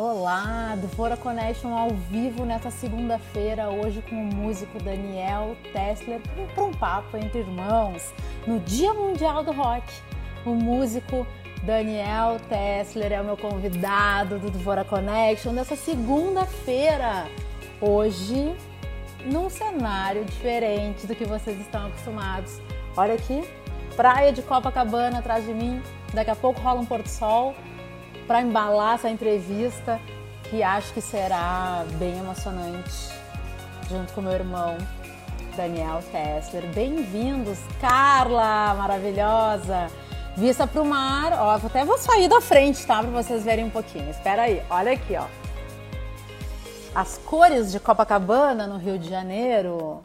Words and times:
Olá, 0.00 0.76
do 0.80 0.86
Fora 0.90 1.16
Connection 1.16 1.76
ao 1.76 1.90
vivo 1.90 2.44
nesta 2.44 2.70
segunda-feira, 2.70 3.68
hoje 3.68 4.00
com 4.08 4.14
o 4.14 4.32
músico 4.32 4.80
Daniel 4.80 5.56
Tessler, 5.72 6.20
para 6.54 6.62
um 6.62 6.70
papo 6.70 7.16
entre 7.16 7.40
irmãos, 7.40 8.14
no 8.46 8.60
Dia 8.60 8.94
Mundial 8.94 9.42
do 9.42 9.50
Rock. 9.50 9.92
O 10.46 10.50
músico 10.50 11.26
Daniel 11.64 12.36
Tessler 12.48 13.10
é 13.10 13.20
o 13.20 13.24
meu 13.24 13.36
convidado 13.36 14.38
do 14.38 14.56
Fora 14.60 14.84
Connection 14.84 15.50
nessa 15.50 15.74
segunda-feira. 15.74 17.26
Hoje, 17.80 18.54
num 19.26 19.50
cenário 19.50 20.24
diferente 20.24 21.08
do 21.08 21.14
que 21.16 21.24
vocês 21.24 21.58
estão 21.58 21.88
acostumados. 21.88 22.60
Olha 22.96 23.14
aqui, 23.14 23.42
praia 23.96 24.32
de 24.32 24.42
Copacabana 24.42 25.18
atrás 25.18 25.44
de 25.44 25.52
mim, 25.52 25.82
daqui 26.14 26.30
a 26.30 26.36
pouco 26.36 26.60
rola 26.60 26.80
um 26.80 26.86
pôr 26.86 27.02
do 27.02 27.08
sol 27.08 27.52
para 28.28 28.42
embalar 28.42 28.96
essa 28.96 29.08
entrevista 29.08 29.98
que 30.50 30.62
acho 30.62 30.92
que 30.92 31.00
será 31.00 31.82
bem 31.94 32.18
emocionante, 32.18 33.10
junto 33.88 34.12
com 34.12 34.20
meu 34.20 34.34
irmão 34.34 34.76
Daniel 35.56 36.02
Tessler. 36.12 36.66
Bem-vindos, 36.74 37.58
Carla, 37.80 38.74
maravilhosa. 38.74 39.86
Vista 40.36 40.66
para 40.66 40.82
o 40.82 40.84
mar, 40.84 41.32
ó, 41.32 41.56
até 41.56 41.86
vou 41.86 41.96
sair 41.96 42.28
da 42.28 42.40
frente, 42.40 42.86
tá, 42.86 43.00
para 43.00 43.10
vocês 43.10 43.44
verem 43.44 43.64
um 43.64 43.70
pouquinho. 43.70 44.10
Espera 44.10 44.42
aí, 44.42 44.62
olha 44.68 44.92
aqui, 44.92 45.16
ó. 45.16 45.24
As 46.94 47.16
cores 47.16 47.72
de 47.72 47.80
Copacabana 47.80 48.66
no 48.66 48.76
Rio 48.76 48.98
de 48.98 49.08
Janeiro. 49.08 50.02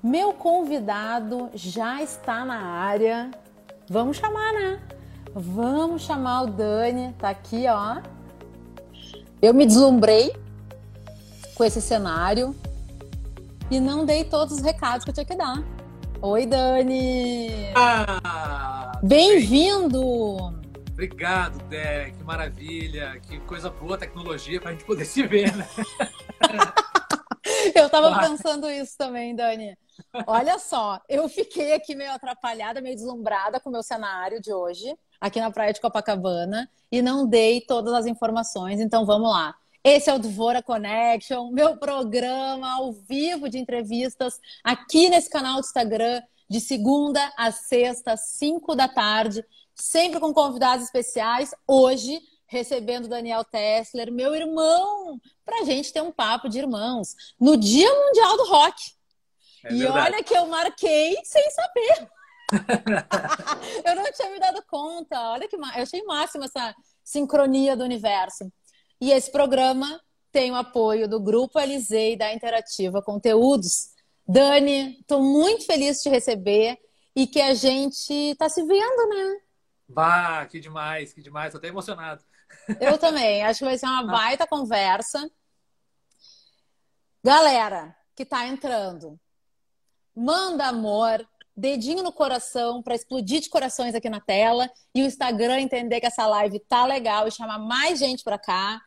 Meu 0.00 0.32
convidado 0.32 1.50
já 1.54 2.00
está 2.02 2.44
na 2.44 2.62
área. 2.62 3.32
Vamos 3.90 4.16
chamar, 4.16 4.52
né? 4.52 4.80
Vamos 5.34 6.02
chamar 6.02 6.42
o 6.42 6.46
Dani, 6.46 7.12
tá 7.18 7.30
aqui, 7.30 7.66
ó. 7.68 8.00
Eu 9.40 9.52
me 9.54 9.66
deslumbrei 9.66 10.34
com 11.54 11.64
esse 11.64 11.80
cenário 11.80 12.56
e 13.70 13.78
não 13.78 14.04
dei 14.04 14.24
todos 14.24 14.54
os 14.54 14.62
recados 14.62 15.04
que 15.04 15.10
eu 15.10 15.14
tinha 15.14 15.26
que 15.26 15.36
dar. 15.36 15.62
Oi, 16.20 16.46
Dani! 16.46 17.72
Ah, 17.76 18.92
Bem-vindo! 19.02 20.00
Obrigado, 20.92 21.62
Dé. 21.68 22.10
Que 22.10 22.24
maravilha. 22.24 23.20
Que 23.20 23.38
coisa 23.40 23.70
boa 23.70 23.94
a 23.94 23.98
tecnologia 23.98 24.60
para 24.60 24.70
a 24.70 24.72
gente 24.72 24.84
poder 24.84 25.04
se 25.04 25.22
ver, 25.22 25.54
né? 25.54 25.68
eu 27.74 27.88
tava 27.88 28.08
claro. 28.08 28.30
pensando 28.30 28.68
isso 28.68 28.96
também, 28.98 29.36
Dani. 29.36 29.78
Olha 30.26 30.58
só, 30.58 31.00
eu 31.08 31.28
fiquei 31.28 31.74
aqui 31.74 31.94
meio 31.94 32.12
atrapalhada, 32.12 32.80
meio 32.80 32.96
deslumbrada 32.96 33.60
com 33.60 33.68
o 33.68 33.72
meu 33.72 33.82
cenário 33.82 34.40
de 34.40 34.52
hoje 34.52 34.96
aqui 35.20 35.40
na 35.40 35.50
praia 35.50 35.72
de 35.72 35.80
Copacabana 35.80 36.70
e 36.90 37.02
não 37.02 37.26
dei 37.26 37.60
todas 37.60 37.92
as 37.92 38.06
informações, 38.06 38.80
então 38.80 39.04
vamos 39.04 39.30
lá. 39.30 39.54
Esse 39.82 40.10
é 40.10 40.14
o 40.14 40.18
Dvora 40.18 40.62
Connection, 40.62 41.50
meu 41.50 41.76
programa 41.76 42.70
ao 42.74 42.92
vivo 42.92 43.48
de 43.48 43.58
entrevistas 43.58 44.38
aqui 44.62 45.08
nesse 45.08 45.30
canal 45.30 45.54
do 45.54 45.64
Instagram, 45.64 46.22
de 46.48 46.60
segunda 46.60 47.32
a 47.36 47.50
sexta, 47.52 48.16
cinco 48.16 48.74
da 48.74 48.88
tarde, 48.88 49.44
sempre 49.74 50.18
com 50.20 50.32
convidados 50.32 50.84
especiais. 50.84 51.54
Hoje, 51.66 52.20
recebendo 52.46 53.08
Daniel 53.08 53.44
Tessler, 53.44 54.10
meu 54.10 54.34
irmão, 54.34 55.20
para 55.44 55.60
a 55.60 55.64
gente 55.64 55.92
ter 55.92 56.02
um 56.02 56.10
papo 56.10 56.48
de 56.48 56.58
irmãos 56.58 57.14
no 57.38 57.56
Dia 57.56 57.88
Mundial 57.92 58.36
do 58.36 58.46
Rock. 58.46 58.82
É 59.64 59.72
e 59.72 59.78
verdade. 59.78 60.06
olha 60.06 60.24
que 60.24 60.34
eu 60.34 60.46
marquei 60.46 61.16
sem 61.24 61.50
saber. 61.50 62.08
eu 63.84 63.94
não 63.94 64.12
tinha 64.12 64.30
me 64.30 64.38
dado 64.38 64.62
conta. 64.66 65.20
Olha 65.32 65.48
que 65.48 65.56
eu 65.56 65.64
achei 65.64 66.02
máximo 66.04 66.44
essa 66.44 66.74
sincronia 67.04 67.76
do 67.76 67.84
universo. 67.84 68.50
E 69.00 69.12
esse 69.12 69.30
programa 69.30 70.00
tem 70.32 70.50
o 70.50 70.56
apoio 70.56 71.08
do 71.08 71.20
Grupo 71.20 71.58
LZ 71.58 71.90
e 71.90 72.16
da 72.16 72.32
Interativa 72.32 73.02
Conteúdos. 73.02 73.90
Dani, 74.26 74.98
estou 75.00 75.22
muito 75.22 75.64
feliz 75.64 75.96
de 75.98 76.04
te 76.04 76.08
receber 76.10 76.78
e 77.14 77.26
que 77.26 77.40
a 77.40 77.54
gente 77.54 78.12
está 78.12 78.48
se 78.48 78.62
vendo, 78.62 79.08
né? 79.08 79.40
Bah, 79.88 80.46
que 80.46 80.60
demais, 80.60 81.12
que 81.12 81.22
demais. 81.22 81.52
Tô 81.52 81.58
até 81.58 81.68
emocionado. 81.68 82.22
Eu 82.80 82.98
também. 82.98 83.42
Acho 83.42 83.60
que 83.60 83.64
vai 83.64 83.78
ser 83.78 83.86
uma 83.86 84.04
baita 84.06 84.46
conversa. 84.46 85.30
Galera 87.24 87.96
que 88.14 88.22
está 88.22 88.46
entrando, 88.46 89.18
manda 90.14 90.66
amor, 90.66 91.26
dedinho 91.58 92.04
no 92.04 92.12
coração 92.12 92.80
para 92.80 92.94
explodir 92.94 93.40
de 93.40 93.50
corações 93.50 93.92
aqui 93.92 94.08
na 94.08 94.20
tela 94.20 94.70
e 94.94 95.02
o 95.02 95.06
Instagram 95.06 95.60
entender 95.60 95.98
que 95.98 96.06
essa 96.06 96.24
live 96.24 96.60
tá 96.60 96.86
legal 96.86 97.26
e 97.26 97.32
chamar 97.32 97.58
mais 97.58 97.98
gente 97.98 98.22
para 98.22 98.38
cá. 98.38 98.80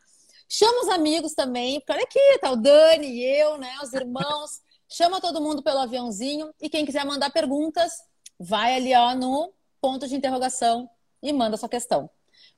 Chama 0.48 0.82
os 0.82 0.88
amigos 0.88 1.34
também, 1.34 1.80
porque 1.80 1.92
olha 1.92 2.02
aqui, 2.02 2.38
tá 2.40 2.50
o 2.50 2.56
Dani 2.56 3.06
e 3.06 3.22
eu, 3.22 3.58
né, 3.58 3.74
os 3.82 3.92
irmãos. 3.92 4.62
Chama 4.88 5.20
todo 5.20 5.40
mundo 5.40 5.62
pelo 5.62 5.80
aviãozinho 5.80 6.50
e 6.60 6.68
quem 6.68 6.84
quiser 6.84 7.04
mandar 7.04 7.30
perguntas, 7.30 7.92
vai 8.38 8.74
ali 8.74 8.94
ó 8.94 9.14
no 9.14 9.52
ponto 9.80 10.08
de 10.08 10.14
interrogação 10.14 10.88
e 11.22 11.32
manda 11.32 11.56
sua 11.56 11.68
questão. 11.68 12.10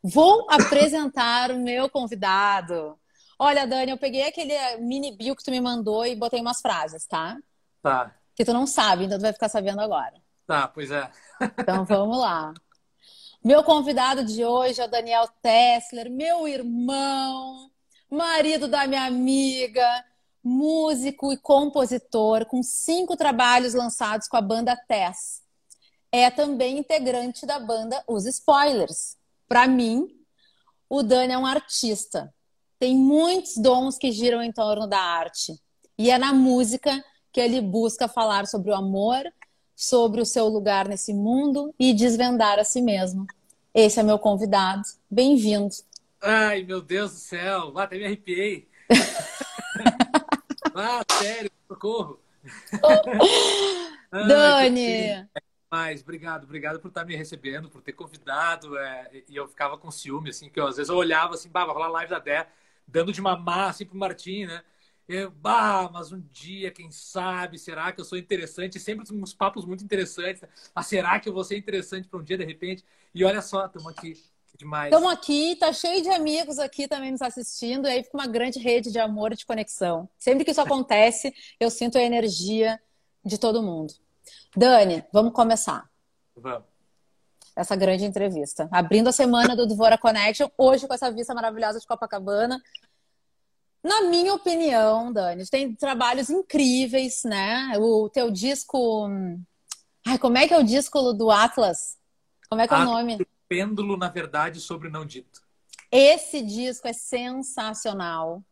Vou 0.03 0.47
apresentar 0.51 1.51
o 1.51 1.59
meu 1.59 1.91
convidado. 1.91 2.99
Olha, 3.37 3.67
Dani, 3.67 3.91
eu 3.91 3.99
peguei 3.99 4.23
aquele 4.23 4.55
mini 4.79 5.17
bio 5.17 5.35
que 5.35 5.43
tu 5.43 5.51
me 5.51 5.61
mandou 5.61 6.07
e 6.07 6.15
botei 6.15 6.41
umas 6.41 6.61
frases, 6.61 7.05
tá? 7.07 7.37
Tá 7.83 8.15
que 8.35 8.45
tu 8.45 8.53
não 8.53 8.67
sabe, 8.67 9.05
então 9.05 9.19
tu 9.19 9.23
vai 9.23 9.33
ficar 9.33 9.49
sabendo 9.49 9.81
agora. 9.81 10.15
Tá, 10.47 10.69
pois 10.69 10.91
é. 10.91 11.11
Então 11.59 11.85
vamos 11.85 12.19
lá. 12.19 12.53
Meu 13.43 13.63
convidado 13.63 14.25
de 14.25 14.45
hoje 14.45 14.81
é 14.81 14.85
o 14.85 14.91
Daniel 14.91 15.29
Tessler, 15.43 16.11
meu 16.11 16.49
irmão, 16.49 17.71
marido 18.11 18.67
da 18.67 18.87
minha 18.87 19.05
amiga, 19.05 19.87
músico 20.43 21.33
e 21.33 21.37
compositor, 21.37 22.47
com 22.47 22.63
cinco 22.63 23.17
trabalhos 23.17 23.75
lançados 23.75 24.29
com 24.29 24.37
a 24.37 24.41
banda 24.41 24.77
Tess. 24.77 25.43
É 26.11 26.31
também 26.31 26.79
integrante 26.79 27.45
da 27.45 27.59
banda 27.59 28.03
Os 28.07 28.25
Spoilers. 28.25 29.17
Para 29.49 29.67
mim, 29.67 30.09
o 30.89 31.03
Dani 31.03 31.33
é 31.33 31.39
um 31.39 31.47
artista. 31.47 32.33
Tem 32.79 32.97
muitos 32.97 33.57
dons 33.57 33.99
que 33.99 34.13
giram 34.13 34.43
em 34.43 34.53
torno 34.53 34.87
da 34.87 34.99
arte. 34.99 35.61
E 35.99 36.11
é 36.11 36.19
na 36.19 36.33
música 36.33 37.05
que 37.35 37.41
ele 37.41 37.61
busca 37.61 38.07
falar 38.07 38.47
sobre 38.47 38.71
o 38.71 38.75
amor, 38.75 39.25
sobre 39.75 40.21
o 40.21 40.25
seu 40.25 40.47
lugar 40.47 40.87
nesse 40.87 41.13
mundo 41.13 41.75
e 41.77 41.93
desvendar 41.93 42.61
a 42.61 42.65
si 42.65 42.81
mesmo. 42.81 43.27
Esse 43.75 43.99
é 43.99 44.05
meu 44.05 44.21
convidado. 44.21 44.85
Bem-vindo. 45.11 45.75
Ai, 46.23 46.63
meu 46.63 46.81
Deus 46.81 47.11
do 47.11 47.19
céu. 47.19 47.77
Até 47.77 47.99
me 47.99 48.05
arrepiei. 48.05 48.69
ah, 50.77 51.03
sério, 51.11 51.51
socorro. 51.67 52.21
Dani. 54.13 55.29
Mas 55.69 56.03
obrigado, 56.03 56.45
obrigado 56.45 56.79
por 56.79 56.87
estar 56.87 57.05
me 57.05 57.17
recebendo, 57.17 57.69
por 57.69 57.83
ter 57.83 57.95
convidado. 57.95 58.79
É, 58.79 59.11
e 59.29 59.35
eu 59.35 59.49
ficava 59.49 59.77
com 59.77 59.91
ciúme, 59.91 60.31
assim, 60.31 60.49
que 60.49 60.61
eu, 60.61 60.69
às 60.69 60.77
vezes 60.77 60.89
eu 60.89 60.95
olhava 60.95 61.35
assim, 61.35 61.49
bah, 61.49 61.65
vai 61.65 61.75
rolar 61.75 61.89
live 61.89 62.11
da 62.11 62.21
Dé, 62.21 62.47
dando 62.87 63.13
de 63.13 63.21
mamar 63.21 63.71
assim 63.71 63.85
pro 63.85 63.99
Martim, 63.99 64.47
né? 64.47 64.63
Eu, 65.07 65.31
bah, 65.31 65.91
mas 65.93 66.13
um 66.13 66.21
dia, 66.33 66.71
quem 66.71 66.91
sabe, 66.91 67.59
será 67.59 67.93
que 67.93 68.01
eu 68.01 68.05
sou 68.05 68.17
interessante? 68.17 68.81
Sempre 68.81 69.05
uns 69.15 69.35
papos 69.35 69.67
muito 69.67 69.85
interessantes. 69.85 70.43
Ah, 70.75 70.83
será 70.83 71.21
que 71.21 71.29
eu 71.29 71.33
vou 71.33 71.45
ser 71.45 71.59
interessante 71.59 72.09
para 72.09 72.19
um 72.19 72.23
dia, 72.23 72.39
de 72.39 72.45
repente? 72.45 72.85
E 73.15 73.23
olha 73.23 73.43
só, 73.43 73.67
estamos 73.67 73.87
aqui. 73.89 74.23
Demais. 74.57 74.93
Estamos 74.93 75.13
aqui, 75.13 75.57
tá 75.57 75.73
cheio 75.73 76.01
de 76.01 76.09
amigos 76.11 76.61
aqui 76.61 76.87
também 76.87 77.11
nos 77.11 77.21
assistindo, 77.21 77.89
e 77.89 77.91
aí 77.91 78.05
fica 78.05 78.17
uma 78.17 78.27
grande 78.29 78.61
rede 78.61 78.93
de 78.93 79.01
amor 79.01 79.33
e 79.33 79.37
de 79.37 79.45
conexão. 79.45 80.09
Sempre 80.17 80.45
que 80.45 80.53
isso 80.53 80.61
acontece, 80.61 81.35
eu 81.59 81.69
sinto 81.71 81.99
a 81.99 82.03
energia 82.03 82.81
de 83.25 83.37
todo 83.37 83.63
mundo. 83.63 83.93
Dani, 84.57 85.05
vamos 85.13 85.33
começar. 85.33 85.91
Vamos. 86.37 86.63
Essa 87.57 87.75
grande 87.75 88.05
entrevista. 88.05 88.69
Abrindo 88.71 89.09
a 89.09 89.13
semana 89.13 89.57
do 89.57 89.67
Dvora 89.67 89.99
Connection, 89.99 90.49
hoje 90.57 90.87
com 90.87 90.95
essa 90.95 91.11
vista 91.11 91.35
maravilhosa 91.35 91.81
de 91.81 91.87
Copacabana, 91.87 92.63
na 93.85 94.01
minha 94.09 94.33
opinião, 94.33 95.13
Dani, 95.13 95.47
tem 95.47 95.75
trabalhos 95.75 96.31
incríveis, 96.31 97.23
né? 97.23 97.73
O 97.79 98.09
teu 98.09 98.31
disco. 98.31 99.07
Ai, 100.07 100.19
como 100.19 100.39
é 100.39 100.49
que 100.49 100.55
é 100.55 100.59
o 100.59 100.65
disco 100.65 101.13
do 101.13 101.31
Atlas? 101.31 101.99
Como 102.49 102.63
é 102.63 102.67
que 102.67 102.73
é 102.73 102.79
o 102.79 102.85
nome? 102.85 103.27
Pêndulo, 103.47 103.99
na 103.99 104.09
verdade, 104.09 104.59
sobre 104.59 104.89
não 104.89 105.05
dito. 105.05 105.43
Esse 105.93 106.41
disco 106.41 106.89
é 106.89 106.95
sensacional. 106.95 108.43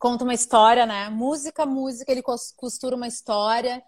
Conta 0.00 0.24
uma 0.24 0.34
história, 0.34 0.84
né? 0.84 1.08
Música, 1.08 1.64
música, 1.64 2.10
ele 2.10 2.22
costura 2.22 2.96
uma 2.96 3.06
história. 3.06 3.80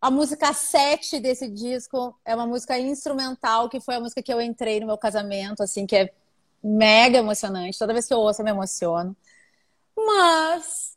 A 0.00 0.12
música 0.12 0.52
7 0.52 1.18
desse 1.18 1.48
disco 1.48 2.16
é 2.24 2.36
uma 2.36 2.46
música 2.46 2.78
instrumental, 2.78 3.68
que 3.68 3.80
foi 3.80 3.96
a 3.96 4.00
música 4.00 4.22
que 4.22 4.32
eu 4.32 4.40
entrei 4.40 4.78
no 4.78 4.86
meu 4.86 4.96
casamento, 4.96 5.60
assim, 5.60 5.86
que 5.86 5.96
é 5.96 6.14
mega 6.62 7.18
emocionante. 7.18 7.78
Toda 7.78 7.92
vez 7.92 8.06
que 8.06 8.14
eu 8.14 8.18
ouço, 8.18 8.40
eu 8.40 8.44
me 8.44 8.50
emociono. 8.52 9.16
Mas, 10.06 10.96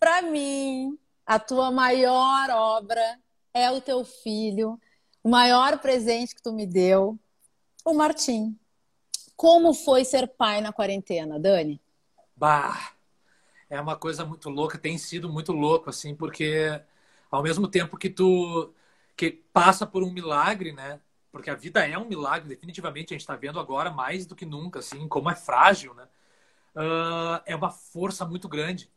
para 0.00 0.22
mim, 0.22 0.98
a 1.26 1.38
tua 1.38 1.70
maior 1.70 2.50
obra 2.50 3.18
é 3.54 3.70
o 3.70 3.80
teu 3.80 4.04
filho, 4.04 4.80
o 5.22 5.28
maior 5.30 5.78
presente 5.80 6.34
que 6.34 6.42
tu 6.42 6.52
me 6.52 6.66
deu, 6.66 7.18
o 7.84 7.94
Martim. 7.94 8.58
Como 9.36 9.74
foi 9.74 10.04
ser 10.04 10.28
pai 10.28 10.60
na 10.60 10.72
quarentena, 10.72 11.38
Dani? 11.38 11.80
bah, 12.36 12.92
é 13.70 13.80
uma 13.80 13.96
coisa 13.96 14.24
muito 14.24 14.50
louca, 14.50 14.78
tem 14.78 14.98
sido 14.98 15.28
muito 15.32 15.52
louco, 15.52 15.90
assim, 15.90 16.14
porque 16.14 16.80
ao 17.30 17.42
mesmo 17.42 17.68
tempo 17.68 17.96
que 17.96 18.10
tu 18.10 18.72
que 19.16 19.30
passa 19.52 19.86
por 19.86 20.02
um 20.02 20.12
milagre, 20.12 20.72
né? 20.72 21.00
Porque 21.30 21.50
a 21.50 21.54
vida 21.54 21.86
é 21.86 21.98
um 21.98 22.06
milagre, 22.08 22.48
definitivamente 22.48 23.14
a 23.14 23.16
gente 23.16 23.22
está 23.22 23.36
vendo 23.36 23.60
agora 23.60 23.90
mais 23.90 24.26
do 24.26 24.34
que 24.36 24.46
nunca, 24.46 24.80
assim, 24.80 25.08
como 25.08 25.30
é 25.30 25.36
frágil, 25.36 25.94
né? 25.94 26.08
Uh, 26.74 27.42
é 27.44 27.54
uma 27.54 27.70
força 27.70 28.24
muito 28.24 28.48
grande. 28.48 28.90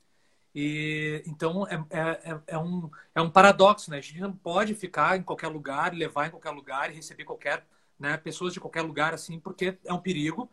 E 0.53 1.21
então 1.27 1.67
é, 1.67 1.75
é, 1.89 2.31
é, 2.31 2.41
é, 2.47 2.57
um, 2.57 2.89
é 3.13 3.21
um 3.21 3.29
paradoxo, 3.29 3.91
né? 3.91 3.97
A 3.97 4.01
gente 4.01 4.21
não 4.21 4.31
pode 4.33 4.73
ficar 4.73 5.17
em 5.17 5.23
qualquer 5.23 5.49
lugar, 5.49 5.93
levar 5.93 6.27
em 6.27 6.31
qualquer 6.31 6.51
lugar 6.51 6.89
e 6.89 6.95
receber 6.95 7.25
qualquer, 7.25 7.65
né, 7.99 8.15
pessoas 8.17 8.53
de 8.53 8.59
qualquer 8.61 8.81
lugar 8.81 9.13
assim, 9.13 9.37
porque 9.39 9.77
é 9.83 9.93
um 9.93 9.99
perigo. 9.99 10.49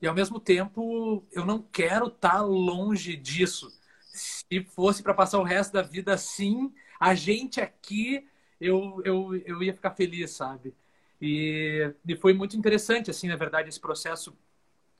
E 0.00 0.06
ao 0.06 0.14
mesmo 0.14 0.38
tempo, 0.40 1.24
eu 1.32 1.44
não 1.44 1.62
quero 1.62 2.06
estar 2.06 2.30
tá 2.30 2.42
longe 2.42 3.16
disso. 3.16 3.68
Se 4.12 4.62
fosse 4.64 5.02
para 5.02 5.14
passar 5.14 5.38
o 5.38 5.44
resto 5.44 5.72
da 5.72 5.82
vida 5.82 6.14
assim, 6.14 6.72
a 6.98 7.14
gente 7.14 7.60
aqui, 7.60 8.26
eu, 8.60 9.02
eu, 9.04 9.36
eu 9.44 9.62
ia 9.62 9.74
ficar 9.74 9.90
feliz, 9.92 10.30
sabe? 10.30 10.74
E, 11.20 11.92
e 12.06 12.16
foi 12.16 12.32
muito 12.32 12.56
interessante, 12.56 13.10
assim, 13.10 13.28
na 13.28 13.36
verdade, 13.36 13.68
esse 13.68 13.80
processo 13.80 14.36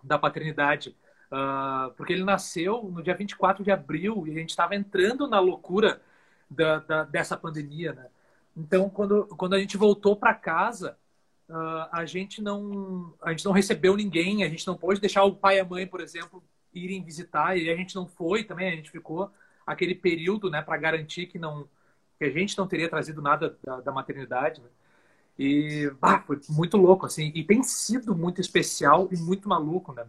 da 0.02 0.19
paternidade. 0.19 0.94
Uh, 1.30 1.92
porque 1.94 2.12
ele 2.12 2.24
nasceu 2.24 2.82
no 2.82 3.02
dia 3.02 3.14
24 3.14 3.62
de 3.62 3.70
abril 3.70 4.26
e 4.26 4.32
a 4.32 4.34
gente 4.34 4.50
estava 4.50 4.74
entrando 4.74 5.28
na 5.28 5.38
loucura 5.38 6.02
da, 6.50 6.80
da, 6.80 7.04
dessa 7.04 7.36
pandemia, 7.36 7.92
né? 7.92 8.08
Então, 8.56 8.90
quando, 8.90 9.26
quando 9.36 9.54
a 9.54 9.58
gente 9.60 9.76
voltou 9.76 10.16
para 10.16 10.34
casa, 10.34 10.98
uh, 11.48 11.86
a 11.92 12.04
gente 12.04 12.42
não 12.42 13.14
a 13.22 13.30
gente 13.30 13.44
não 13.44 13.52
recebeu 13.52 13.96
ninguém, 13.96 14.42
a 14.42 14.48
gente 14.48 14.66
não 14.66 14.76
pôde 14.76 15.00
deixar 15.00 15.22
o 15.24 15.34
pai 15.34 15.58
e 15.58 15.60
a 15.60 15.64
mãe, 15.64 15.86
por 15.86 16.00
exemplo, 16.00 16.42
irem 16.74 17.02
visitar 17.02 17.56
e 17.56 17.70
a 17.70 17.76
gente 17.76 17.94
não 17.94 18.06
foi 18.08 18.44
também, 18.44 18.72
a 18.72 18.76
gente 18.76 18.90
ficou 18.90 19.30
aquele 19.66 19.94
período, 19.94 20.50
né, 20.50 20.62
para 20.62 20.76
garantir 20.76 21.26
que 21.26 21.38
não 21.38 21.68
que 22.18 22.24
a 22.24 22.30
gente 22.30 22.58
não 22.58 22.66
teria 22.66 22.88
trazido 22.88 23.22
nada 23.22 23.56
da, 23.64 23.80
da 23.80 23.92
maternidade, 23.92 24.60
né? 24.60 24.68
E 25.38 25.90
bah, 26.00 26.20
foi 26.26 26.38
muito 26.50 26.76
louco 26.76 27.06
assim, 27.06 27.32
e 27.34 27.44
tem 27.44 27.62
sido 27.62 28.14
muito 28.14 28.40
especial 28.40 29.08
e 29.10 29.16
muito 29.16 29.48
maluco, 29.48 29.92
né? 29.94 30.06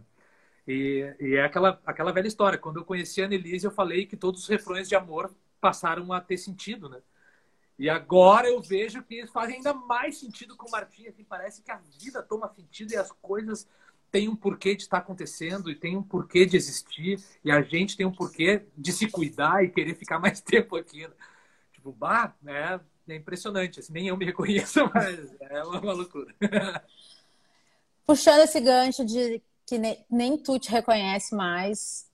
E, 0.66 1.14
e, 1.20 1.34
é 1.34 1.44
aquela, 1.44 1.80
aquela 1.84 2.12
velha 2.12 2.28
história. 2.28 2.58
Quando 2.58 2.78
eu 2.78 2.84
conheci 2.84 3.20
a 3.20 3.26
Annelise, 3.26 3.64
eu 3.64 3.70
falei 3.70 4.06
que 4.06 4.16
todos 4.16 4.42
os 4.42 4.48
refrões 4.48 4.88
de 4.88 4.94
amor 4.94 5.34
passaram 5.60 6.12
a 6.12 6.20
ter 6.20 6.36
sentido, 6.36 6.88
né? 6.88 7.00
E 7.78 7.88
agora 7.90 8.48
eu 8.48 8.60
vejo 8.60 9.02
que 9.02 9.14
eles 9.14 9.30
fazem 9.30 9.56
ainda 9.56 9.74
mais 9.74 10.18
sentido 10.18 10.56
com 10.56 10.68
o 10.68 10.70
Martim. 10.70 11.06
Assim, 11.06 11.24
parece 11.24 11.62
que 11.62 11.70
a 11.70 11.80
vida 11.98 12.22
toma 12.22 12.48
sentido 12.48 12.92
e 12.92 12.96
as 12.96 13.10
coisas 13.10 13.66
têm 14.10 14.28
um 14.28 14.36
porquê 14.36 14.76
de 14.76 14.82
estar 14.82 14.98
acontecendo 14.98 15.70
e 15.70 15.74
tem 15.74 15.96
um 15.96 16.02
porquê 16.02 16.46
de 16.46 16.56
existir. 16.56 17.18
E 17.44 17.50
a 17.50 17.60
gente 17.62 17.96
tem 17.96 18.06
um 18.06 18.12
porquê 18.12 18.66
de 18.76 18.92
se 18.92 19.08
cuidar 19.10 19.64
e 19.64 19.70
querer 19.70 19.94
ficar 19.94 20.18
mais 20.18 20.40
tempo 20.42 20.76
aqui. 20.76 21.08
Né? 21.08 21.14
Tipo, 21.72 21.90
bah, 21.92 22.36
é, 22.46 22.78
é 23.08 23.16
impressionante. 23.16 23.80
Assim, 23.80 23.92
nem 23.92 24.08
eu 24.08 24.16
me 24.16 24.26
reconheço, 24.26 24.78
mas 24.94 25.34
é 25.40 25.64
uma, 25.64 25.80
uma 25.80 25.92
loucura. 25.92 26.32
Puxando 28.04 28.40
esse 28.40 28.60
gancho 28.60 29.04
de 29.04 29.42
que 29.72 29.78
nem, 29.78 30.04
nem 30.10 30.36
tu 30.36 30.58
te 30.58 30.70
reconhece 30.70 31.34
mais. 31.34 32.06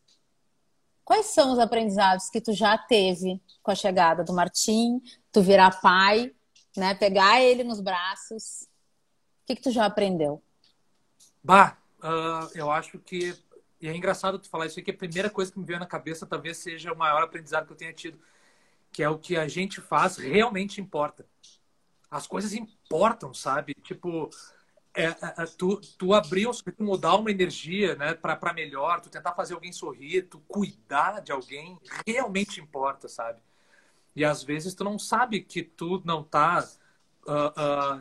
Quais 1.04 1.26
são 1.26 1.52
os 1.52 1.58
aprendizados 1.58 2.30
que 2.30 2.40
tu 2.40 2.52
já 2.52 2.78
teve 2.78 3.42
com 3.64 3.72
a 3.72 3.74
chegada 3.74 4.22
do 4.22 4.32
Martim, 4.32 5.02
tu 5.32 5.42
virar 5.42 5.80
pai, 5.80 6.32
né, 6.76 6.94
pegar 6.94 7.40
ele 7.40 7.64
nos 7.64 7.80
braços? 7.80 8.62
O 9.42 9.46
que, 9.46 9.56
que 9.56 9.62
tu 9.62 9.72
já 9.72 9.86
aprendeu? 9.86 10.40
Bah, 11.42 11.76
uh, 11.98 12.48
eu 12.54 12.70
acho 12.70 12.96
que 13.00 13.36
e 13.80 13.88
é 13.88 13.96
engraçado 13.96 14.38
tu 14.38 14.48
falar 14.48 14.66
isso 14.66 14.78
aqui, 14.78 14.92
a 14.92 14.96
primeira 14.96 15.28
coisa 15.28 15.50
que 15.50 15.58
me 15.58 15.64
veio 15.64 15.80
na 15.80 15.86
cabeça 15.86 16.26
talvez 16.26 16.58
seja 16.58 16.92
o 16.92 16.96
maior 16.96 17.24
aprendizado 17.24 17.66
que 17.66 17.72
eu 17.72 17.76
tenha 17.76 17.92
tido, 17.92 18.20
que 18.92 19.02
é 19.02 19.08
o 19.08 19.18
que 19.18 19.36
a 19.36 19.48
gente 19.48 19.80
faz 19.80 20.16
realmente 20.16 20.80
importa. 20.80 21.26
As 22.08 22.24
coisas 22.24 22.52
importam, 22.52 23.34
sabe? 23.34 23.74
Tipo, 23.82 24.30
é, 24.98 25.04
é, 25.04 25.14
é, 25.38 25.46
tu, 25.46 25.80
tu 25.96 26.12
abrir, 26.12 26.48
tu 26.76 26.82
mudar 26.82 27.14
uma 27.14 27.30
energia 27.30 27.94
né, 27.94 28.14
para 28.14 28.52
melhor, 28.52 29.00
tu 29.00 29.08
tentar 29.08 29.32
fazer 29.32 29.54
alguém 29.54 29.70
sorrir, 29.70 30.22
tu 30.22 30.40
cuidar 30.48 31.20
de 31.20 31.30
alguém, 31.30 31.78
realmente 32.04 32.60
importa, 32.60 33.06
sabe? 33.08 33.40
E 34.16 34.24
às 34.24 34.42
vezes 34.42 34.74
tu 34.74 34.82
não 34.82 34.98
sabe 34.98 35.40
que 35.40 35.62
tu 35.62 36.02
não 36.04 36.24
tá 36.24 36.68
uh, 37.28 38.00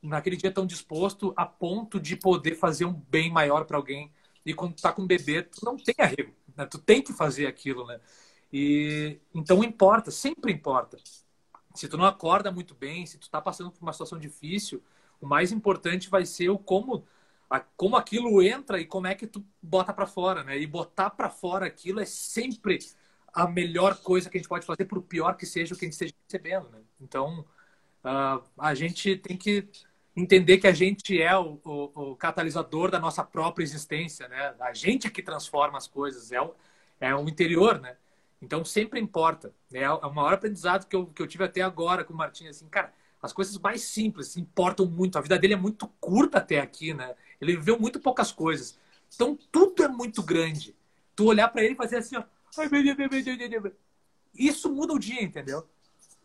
naquele 0.00 0.36
dia 0.36 0.52
tão 0.52 0.64
disposto 0.64 1.34
a 1.36 1.44
ponto 1.44 1.98
de 1.98 2.14
poder 2.14 2.54
fazer 2.54 2.84
um 2.84 2.92
bem 2.92 3.28
maior 3.28 3.64
para 3.64 3.76
alguém. 3.76 4.12
E 4.44 4.54
quando 4.54 4.74
tu 4.74 4.82
tá 4.82 4.92
com 4.92 5.02
um 5.02 5.06
bebê, 5.06 5.42
tu 5.42 5.64
não 5.64 5.76
tem 5.76 5.96
arrego, 5.98 6.32
né? 6.56 6.64
Tu 6.66 6.78
tem 6.78 7.02
que 7.02 7.12
fazer 7.12 7.48
aquilo, 7.48 7.84
né? 7.84 7.98
E 8.52 9.18
então 9.34 9.64
importa, 9.64 10.12
sempre 10.12 10.52
importa. 10.52 10.96
Se 11.74 11.88
tu 11.88 11.96
não 11.96 12.04
acorda 12.04 12.52
muito 12.52 12.72
bem, 12.72 13.04
se 13.04 13.18
tu 13.18 13.28
tá 13.28 13.40
passando 13.40 13.72
por 13.72 13.82
uma 13.82 13.92
situação 13.92 14.16
difícil, 14.16 14.80
o 15.20 15.26
mais 15.26 15.52
importante 15.52 16.08
vai 16.10 16.26
ser 16.26 16.48
o 16.50 16.58
como, 16.58 17.04
a, 17.48 17.60
como 17.60 17.96
aquilo 17.96 18.42
entra 18.42 18.80
e 18.80 18.86
como 18.86 19.06
é 19.06 19.14
que 19.14 19.26
tu 19.26 19.44
bota 19.62 19.92
para 19.92 20.06
fora, 20.06 20.44
né? 20.44 20.58
E 20.58 20.66
botar 20.66 21.10
para 21.10 21.30
fora 21.30 21.66
aquilo 21.66 22.00
é 22.00 22.04
sempre 22.04 22.78
a 23.32 23.46
melhor 23.46 23.96
coisa 23.98 24.30
que 24.30 24.38
a 24.38 24.40
gente 24.40 24.48
pode 24.48 24.64
fazer, 24.64 24.86
por 24.86 25.02
pior 25.02 25.36
que 25.36 25.44
seja 25.44 25.74
o 25.74 25.78
que 25.78 25.84
a 25.84 25.88
gente 25.88 25.92
esteja 25.92 26.14
recebendo, 26.26 26.70
né? 26.70 26.80
Então, 27.00 27.40
uh, 28.04 28.42
a 28.58 28.74
gente 28.74 29.16
tem 29.16 29.36
que 29.36 29.68
entender 30.16 30.58
que 30.58 30.66
a 30.66 30.72
gente 30.72 31.20
é 31.20 31.36
o, 31.36 31.60
o, 31.62 32.12
o, 32.12 32.16
catalisador 32.16 32.90
da 32.90 32.98
nossa 32.98 33.22
própria 33.22 33.62
existência, 33.62 34.26
né? 34.28 34.54
A 34.60 34.72
gente 34.72 35.06
é 35.06 35.10
que 35.10 35.22
transforma 35.22 35.76
as 35.76 35.86
coisas, 35.86 36.32
é 36.32 36.40
o, 36.40 36.54
é 36.98 37.14
o 37.14 37.28
interior, 37.28 37.78
né? 37.78 37.96
Então, 38.40 38.64
sempre 38.64 39.00
importa. 39.00 39.52
Né? 39.70 39.80
É 39.80 39.90
o 39.90 40.14
maior 40.14 40.34
aprendizado 40.34 40.86
que 40.86 40.96
eu, 40.96 41.06
que 41.06 41.20
eu 41.20 41.26
tive 41.26 41.44
até 41.44 41.60
agora 41.62 42.04
com 42.04 42.14
o 42.14 42.16
Martim, 42.16 42.46
assim, 42.46 42.68
cara, 42.68 42.92
as 43.22 43.32
coisas 43.32 43.58
mais 43.58 43.82
simples 43.82 44.36
importam 44.36 44.86
muito. 44.86 45.18
A 45.18 45.20
vida 45.20 45.38
dele 45.38 45.54
é 45.54 45.56
muito 45.56 45.88
curta 46.00 46.38
até 46.38 46.60
aqui, 46.60 46.94
né? 46.94 47.14
Ele 47.40 47.56
viveu 47.56 47.78
muito 47.78 48.00
poucas 48.00 48.30
coisas. 48.32 48.78
Então 49.14 49.38
tudo 49.50 49.82
é 49.82 49.88
muito 49.88 50.22
grande. 50.22 50.76
Tu 51.14 51.24
olhar 51.24 51.48
para 51.48 51.62
ele 51.62 51.74
e 51.74 51.76
fazer 51.76 51.96
assim, 51.96 52.16
ó. 52.16 52.24
Isso 54.34 54.72
muda 54.72 54.92
o 54.92 54.98
dia, 54.98 55.22
entendeu? 55.22 55.66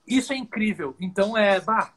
Isso 0.05 0.33
é 0.33 0.37
incrível. 0.37 0.95
Então 0.99 1.37
é, 1.37 1.59
bah, 1.59 1.93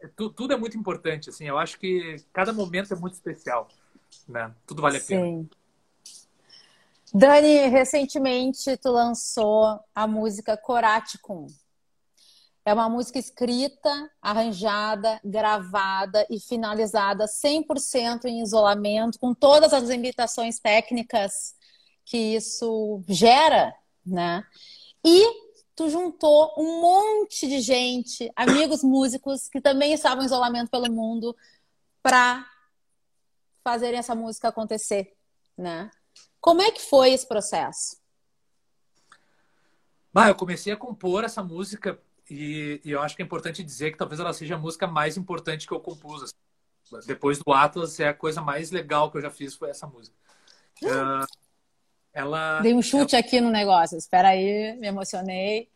é, 0.00 0.08
tudo 0.08 0.52
é 0.52 0.56
muito 0.56 0.76
importante, 0.76 1.30
assim. 1.30 1.44
Eu 1.44 1.58
acho 1.58 1.78
que 1.78 2.16
cada 2.32 2.52
momento 2.52 2.92
é 2.92 2.96
muito 2.96 3.14
especial, 3.14 3.68
né? 4.28 4.52
Tudo 4.66 4.82
vale 4.82 4.98
a 4.98 5.00
pena. 5.00 5.24
Sim. 5.24 5.48
Dani, 7.14 7.68
recentemente 7.68 8.76
tu 8.76 8.90
lançou 8.90 9.80
a 9.94 10.06
música 10.06 10.56
Coraticum. 10.56 11.46
É 12.66 12.74
uma 12.74 12.88
música 12.88 13.16
escrita, 13.16 14.10
arranjada, 14.20 15.20
gravada 15.24 16.26
e 16.28 16.40
finalizada 16.40 17.26
100% 17.26 18.24
em 18.24 18.42
isolamento, 18.42 19.20
com 19.20 19.32
todas 19.32 19.72
as 19.72 19.88
limitações 19.88 20.58
técnicas 20.58 21.54
que 22.04 22.16
isso 22.16 23.04
gera, 23.06 23.72
né? 24.04 24.44
E 25.04 25.46
tu 25.76 25.88
juntou 25.88 26.54
um 26.58 26.80
monte 26.80 27.46
de 27.46 27.60
gente, 27.60 28.28
amigos 28.34 28.82
músicos 28.82 29.48
que 29.48 29.60
também 29.60 29.92
estavam 29.92 30.24
em 30.24 30.26
isolamento 30.26 30.68
pelo 30.68 30.90
mundo, 30.90 31.36
para 32.02 32.44
fazerem 33.62 34.00
essa 34.00 34.16
música 34.16 34.48
acontecer, 34.48 35.16
né? 35.56 35.88
Como 36.40 36.60
é 36.60 36.72
que 36.72 36.82
foi 36.82 37.12
esse 37.12 37.28
processo? 37.28 37.96
Bah, 40.12 40.26
eu 40.26 40.34
comecei 40.34 40.72
a 40.72 40.76
compor 40.76 41.22
essa 41.22 41.44
música 41.44 42.04
e, 42.28 42.80
e, 42.84 42.90
eu 42.90 43.00
acho 43.00 43.14
que 43.14 43.22
é 43.22 43.24
importante 43.24 43.62
dizer 43.62 43.92
que 43.92 43.98
talvez 43.98 44.20
ela 44.20 44.32
seja 44.32 44.56
a 44.56 44.58
música 44.58 44.86
mais 44.86 45.16
importante 45.16 45.66
que 45.66 45.72
eu 45.72 45.80
compus. 45.80 46.22
Assim. 46.22 47.06
Depois 47.06 47.38
do 47.38 47.52
Atlas, 47.52 47.98
é 48.00 48.08
a 48.08 48.14
coisa 48.14 48.40
mais 48.40 48.70
legal 48.70 49.10
que 49.10 49.18
eu 49.18 49.22
já 49.22 49.30
fiz 49.30 49.54
foi 49.54 49.70
essa 49.70 49.86
música. 49.86 50.16
Uh, 50.82 51.26
ela, 52.12 52.60
Dei 52.60 52.74
um 52.74 52.82
chute 52.82 53.14
ela... 53.14 53.24
aqui 53.24 53.40
no 53.40 53.50
negócio. 53.50 53.96
Espera 53.96 54.28
aí, 54.28 54.76
me 54.78 54.86
emocionei. 54.86 55.68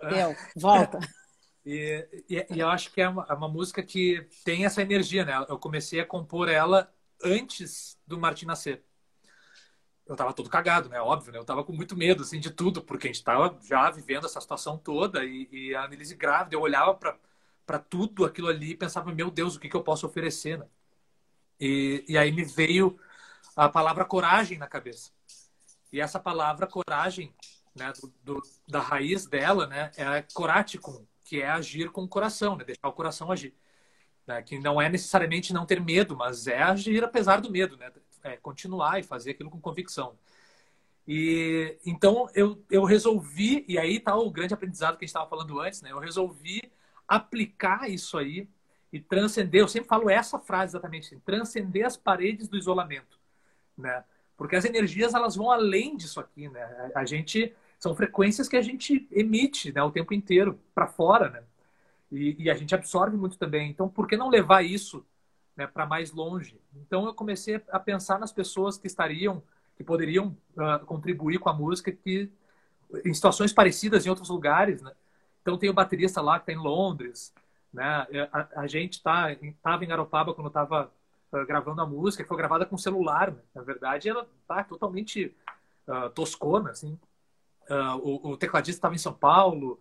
Deu, 0.00 0.34
volta. 0.56 0.98
E, 1.66 2.06
e, 2.28 2.46
e, 2.50 2.60
eu 2.60 2.68
acho 2.68 2.92
que 2.92 3.00
é 3.00 3.08
uma, 3.08 3.26
é 3.26 3.32
uma, 3.32 3.48
música 3.48 3.82
que 3.82 4.28
tem 4.44 4.66
essa 4.66 4.82
energia, 4.82 5.24
né? 5.24 5.32
Eu 5.48 5.58
comecei 5.58 5.98
a 5.98 6.04
compor 6.04 6.50
ela 6.50 6.92
antes 7.22 7.98
do 8.06 8.18
Martin 8.18 8.44
nascer 8.44 8.84
eu 10.06 10.16
tava 10.16 10.32
todo 10.32 10.50
cagado, 10.50 10.88
né? 10.88 11.00
Óbvio, 11.00 11.32
né? 11.32 11.38
Eu 11.38 11.44
tava 11.44 11.64
com 11.64 11.72
muito 11.72 11.96
medo, 11.96 12.22
assim, 12.22 12.38
de 12.40 12.50
tudo, 12.50 12.82
porque 12.82 13.08
a 13.08 13.12
gente 13.12 13.24
tava 13.24 13.58
já 13.62 13.90
vivendo 13.90 14.26
essa 14.26 14.40
situação 14.40 14.76
toda 14.78 15.24
e, 15.24 15.48
e 15.50 15.74
a 15.74 15.84
Annelise 15.84 16.14
grávida, 16.14 16.56
eu 16.56 16.60
olhava 16.60 16.94
para 16.94 17.78
tudo 17.78 18.24
aquilo 18.24 18.48
ali 18.48 18.72
e 18.72 18.76
pensava, 18.76 19.12
meu 19.12 19.30
Deus, 19.30 19.56
o 19.56 19.60
que, 19.60 19.68
que 19.68 19.76
eu 19.76 19.82
posso 19.82 20.06
oferecer, 20.06 20.58
né? 20.58 20.66
E, 21.58 22.04
e 22.08 22.18
aí 22.18 22.32
me 22.32 22.44
veio 22.44 22.98
a 23.56 23.68
palavra 23.68 24.04
coragem 24.04 24.58
na 24.58 24.66
cabeça. 24.66 25.10
E 25.92 26.00
essa 26.00 26.18
palavra 26.20 26.66
coragem, 26.66 27.32
né, 27.74 27.92
do, 28.00 28.12
do, 28.22 28.42
da 28.68 28.80
raiz 28.80 29.26
dela, 29.26 29.66
né, 29.66 29.90
é 29.96 30.22
coraticum, 30.34 31.06
que 31.24 31.40
é 31.40 31.48
agir 31.48 31.90
com 31.90 32.02
o 32.02 32.08
coração, 32.08 32.56
né? 32.56 32.64
Deixar 32.64 32.88
o 32.88 32.92
coração 32.92 33.30
agir. 33.30 33.54
Né? 34.26 34.42
Que 34.42 34.58
não 34.58 34.80
é 34.80 34.88
necessariamente 34.88 35.52
não 35.52 35.66
ter 35.66 35.80
medo, 35.80 36.16
mas 36.16 36.46
é 36.46 36.62
agir 36.62 37.04
apesar 37.04 37.40
do 37.40 37.50
medo, 37.50 37.76
né? 37.76 37.90
É, 38.24 38.36
continuar 38.36 38.98
e 38.98 39.02
fazer 39.02 39.32
aquilo 39.32 39.50
com 39.50 39.60
convicção. 39.60 40.14
E 41.06 41.76
então 41.84 42.28
eu, 42.34 42.62
eu 42.70 42.82
resolvi, 42.84 43.64
e 43.68 43.78
aí 43.78 43.96
está 43.96 44.16
o 44.16 44.30
grande 44.30 44.54
aprendizado 44.54 44.96
que 44.96 45.04
a 45.04 45.06
gente 45.06 45.10
estava 45.10 45.28
falando 45.28 45.60
antes, 45.60 45.82
né? 45.82 45.92
Eu 45.92 45.98
resolvi 45.98 46.62
aplicar 47.06 47.88
isso 47.90 48.16
aí 48.16 48.48
e 48.92 48.98
transcender. 48.98 49.60
Eu 49.60 49.68
sempre 49.68 49.88
falo 49.88 50.08
essa 50.08 50.38
frase 50.38 50.70
exatamente, 50.70 51.08
assim, 51.08 51.18
transcender 51.20 51.84
as 51.84 51.96
paredes 51.96 52.48
do 52.48 52.56
isolamento, 52.56 53.18
né? 53.76 54.02
Porque 54.36 54.56
as 54.56 54.64
energias 54.64 55.14
elas 55.14 55.36
vão 55.36 55.50
além 55.50 55.96
disso 55.96 56.18
aqui, 56.18 56.48
né? 56.48 56.90
A 56.94 57.04
gente 57.04 57.54
são 57.78 57.94
frequências 57.94 58.48
que 58.48 58.56
a 58.56 58.62
gente 58.62 59.06
emite, 59.12 59.72
né, 59.72 59.82
o 59.82 59.90
tempo 59.90 60.14
inteiro 60.14 60.58
para 60.74 60.86
fora, 60.86 61.28
né? 61.28 61.42
E, 62.10 62.44
e, 62.44 62.50
a 62.50 62.54
gente 62.54 62.74
absorve 62.74 63.16
muito 63.16 63.36
também. 63.36 63.70
Então, 63.70 63.88
por 63.88 64.06
que 64.06 64.16
não 64.16 64.28
levar 64.28 64.62
isso 64.62 65.04
né, 65.56 65.66
para 65.66 65.86
mais 65.86 66.12
longe? 66.12 66.60
Então, 66.74 67.06
eu 67.06 67.14
comecei 67.14 67.62
a 67.70 67.78
pensar 67.78 68.18
nas 68.18 68.32
pessoas 68.32 68.76
que 68.76 68.86
estariam, 68.86 69.42
que 69.76 69.84
poderiam 69.84 70.36
uh, 70.56 70.84
contribuir 70.86 71.38
com 71.38 71.48
a 71.48 71.54
música, 71.54 71.92
que 71.92 72.30
em 73.04 73.12
situações 73.12 73.52
parecidas 73.52 74.06
em 74.06 74.10
outros 74.10 74.28
lugares, 74.28 74.82
né? 74.82 74.92
Então, 75.42 75.58
tem 75.58 75.68
o 75.68 75.74
baterista 75.74 76.20
lá 76.20 76.38
que 76.38 76.50
está 76.50 76.52
em 76.52 76.62
Londres, 76.62 77.32
né? 77.72 78.06
A, 78.32 78.62
a 78.62 78.66
gente 78.66 79.02
tá 79.02 79.32
estava 79.32 79.84
em 79.84 79.88
Garopaba 79.88 80.32
quando 80.32 80.48
estava 80.48 80.90
uh, 81.32 81.46
gravando 81.46 81.80
a 81.80 81.86
música, 81.86 82.22
que 82.22 82.28
foi 82.28 82.36
gravada 82.36 82.64
com 82.64 82.78
celular, 82.78 83.30
né? 83.30 83.40
Na 83.54 83.62
verdade, 83.62 84.08
ela 84.08 84.26
tá 84.46 84.64
totalmente 84.64 85.34
uh, 85.88 86.10
toscona, 86.10 86.70
assim. 86.70 86.98
O, 88.02 88.32
o, 88.32 88.36
tecladista 88.36 88.76
estava 88.76 88.94
em 88.94 88.98
São 88.98 89.14
Paulo, 89.14 89.80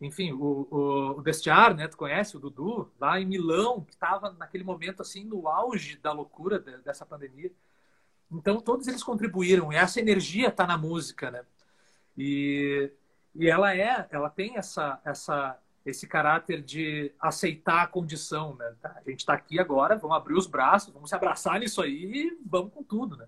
enfim, 0.00 0.32
o, 0.32 0.68
o, 0.70 1.18
o 1.18 1.22
Destiar, 1.22 1.74
né? 1.74 1.88
Tu 1.88 1.96
conhece 1.96 2.36
o 2.36 2.40
Dudu, 2.40 2.90
lá 3.00 3.20
em 3.20 3.26
Milão, 3.26 3.82
que 3.82 3.92
estava 3.92 4.30
naquele 4.32 4.64
momento 4.64 5.00
assim 5.02 5.24
no 5.24 5.48
auge 5.48 5.96
da 5.96 6.12
loucura 6.12 6.58
de, 6.58 6.76
dessa 6.78 7.06
pandemia. 7.06 7.50
Então 8.30 8.60
todos 8.60 8.86
eles 8.88 9.02
contribuíram 9.02 9.72
e 9.72 9.76
essa 9.76 10.00
energia 10.00 10.48
está 10.48 10.66
na 10.66 10.76
música, 10.76 11.30
né? 11.30 11.44
E, 12.16 12.90
e 13.34 13.48
ela 13.48 13.74
é, 13.74 14.06
ela 14.10 14.28
tem 14.28 14.56
essa 14.56 15.00
essa 15.04 15.58
esse 15.86 16.06
caráter 16.06 16.60
de 16.62 17.12
aceitar 17.20 17.82
a 17.82 17.86
condição, 17.86 18.56
né? 18.56 18.74
Tá, 18.82 18.96
a 18.96 19.08
gente 19.08 19.20
está 19.20 19.34
aqui 19.34 19.58
agora, 19.60 19.96
vamos 19.96 20.16
abrir 20.16 20.34
os 20.34 20.48
braços, 20.48 20.92
vamos 20.92 21.08
se 21.08 21.14
abraçar 21.14 21.60
nisso 21.60 21.80
aí 21.80 22.04
e 22.12 22.38
vamos 22.44 22.72
com 22.72 22.82
tudo, 22.82 23.16
né? 23.16 23.26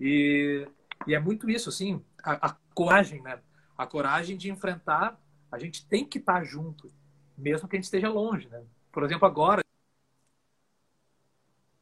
E, 0.00 0.66
e 1.06 1.14
é 1.14 1.20
muito 1.20 1.50
isso, 1.50 1.68
assim, 1.68 2.02
a, 2.24 2.48
a 2.48 2.56
coragem, 2.74 3.20
né? 3.22 3.38
A 3.76 3.86
coragem 3.86 4.38
de 4.38 4.50
enfrentar, 4.50 5.20
a 5.50 5.58
gente 5.58 5.86
tem 5.86 6.04
que 6.06 6.18
estar 6.18 6.44
junto, 6.44 6.92
mesmo 7.36 7.68
que 7.68 7.76
a 7.76 7.78
gente 7.78 7.84
esteja 7.84 8.08
longe, 8.08 8.48
né? 8.48 8.64
Por 8.92 9.02
exemplo, 9.04 9.26
agora, 9.26 9.62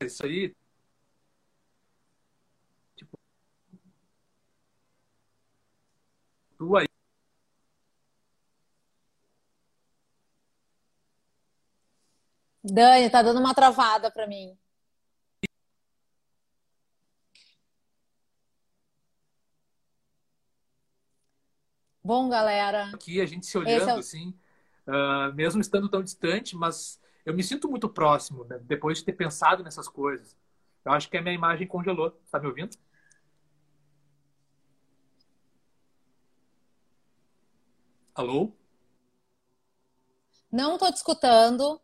isso 0.00 0.24
aí, 0.24 0.54
tipo, 2.96 3.18
tu 6.56 6.76
aí 6.76 6.88
Dani, 12.62 13.10
tá 13.10 13.22
dando 13.22 13.40
uma 13.40 13.54
travada 13.54 14.10
para 14.10 14.26
mim. 14.26 14.56
Bom, 22.08 22.26
galera. 22.30 22.86
Aqui 22.94 23.20
a 23.20 23.26
gente 23.26 23.44
se 23.44 23.58
olhando, 23.58 23.90
é 23.90 23.94
o... 23.96 23.98
assim, 23.98 24.34
uh, 24.86 25.30
mesmo 25.34 25.60
estando 25.60 25.90
tão 25.90 26.02
distante, 26.02 26.56
mas 26.56 26.98
eu 27.22 27.34
me 27.34 27.44
sinto 27.44 27.68
muito 27.68 27.86
próximo, 27.86 28.46
né? 28.46 28.58
depois 28.62 28.96
de 28.96 29.04
ter 29.04 29.12
pensado 29.12 29.62
nessas 29.62 29.88
coisas. 29.88 30.34
Eu 30.86 30.92
acho 30.92 31.10
que 31.10 31.18
a 31.18 31.20
minha 31.20 31.34
imagem 31.34 31.66
congelou. 31.66 32.12
Tá 32.30 32.40
me 32.40 32.46
ouvindo? 32.46 32.78
Alô? 38.14 38.52
Não 40.50 40.78
tô 40.78 40.90
te 40.90 40.96
escutando. 40.96 41.78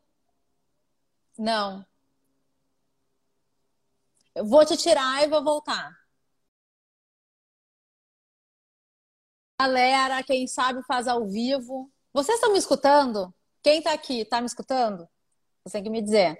Não. 1.39 1.85
Eu 4.35 4.47
vou 4.47 4.65
te 4.65 4.75
tirar 4.75 5.23
e 5.23 5.29
vou 5.29 5.45
voltar. 5.45 6.04
Galera, 9.67 10.23
quem 10.23 10.47
sabe 10.47 10.83
faz 10.83 11.09
ao 11.09 11.27
vivo. 11.27 11.91
Vocês 12.13 12.35
estão 12.35 12.53
me 12.53 12.59
escutando? 12.59 13.33
Quem 13.63 13.79
está 13.79 13.95
aqui, 13.95 14.21
está 14.21 14.39
me 14.39 14.47
escutando? 14.47 15.09
Você 15.65 15.79
tem 15.79 15.85
que 15.85 15.89
me 15.89 16.03
dizer. 16.03 16.39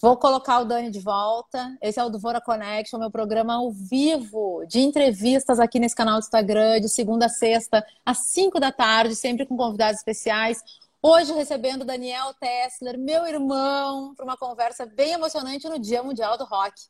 Vou 0.00 0.16
colocar 0.16 0.60
o 0.60 0.64
Dani 0.64 0.92
de 0.92 1.00
volta. 1.00 1.76
Esse 1.82 1.98
é 1.98 2.04
o 2.04 2.08
do 2.08 2.20
Vora 2.20 2.40
Connection, 2.40 3.00
meu 3.00 3.10
programa 3.10 3.54
ao 3.54 3.72
vivo 3.72 4.64
de 4.68 4.78
entrevistas 4.78 5.58
aqui 5.58 5.80
nesse 5.80 5.96
canal 5.96 6.20
do 6.20 6.22
Instagram, 6.22 6.80
de 6.80 6.88
segunda 6.88 7.26
a 7.26 7.28
sexta, 7.28 7.84
às 8.06 8.30
5 8.30 8.60
da 8.60 8.70
tarde, 8.70 9.16
sempre 9.16 9.44
com 9.44 9.56
convidados 9.56 9.98
especiais. 9.98 10.62
Hoje 11.02 11.32
recebendo 11.32 11.84
Daniel 11.84 12.32
Tessler, 12.34 12.96
meu 12.96 13.26
irmão, 13.26 14.14
para 14.14 14.24
uma 14.24 14.36
conversa 14.36 14.86
bem 14.86 15.14
emocionante 15.14 15.68
no 15.68 15.80
Dia 15.80 16.00
Mundial 16.00 16.38
do 16.38 16.44
Rock. 16.44 16.80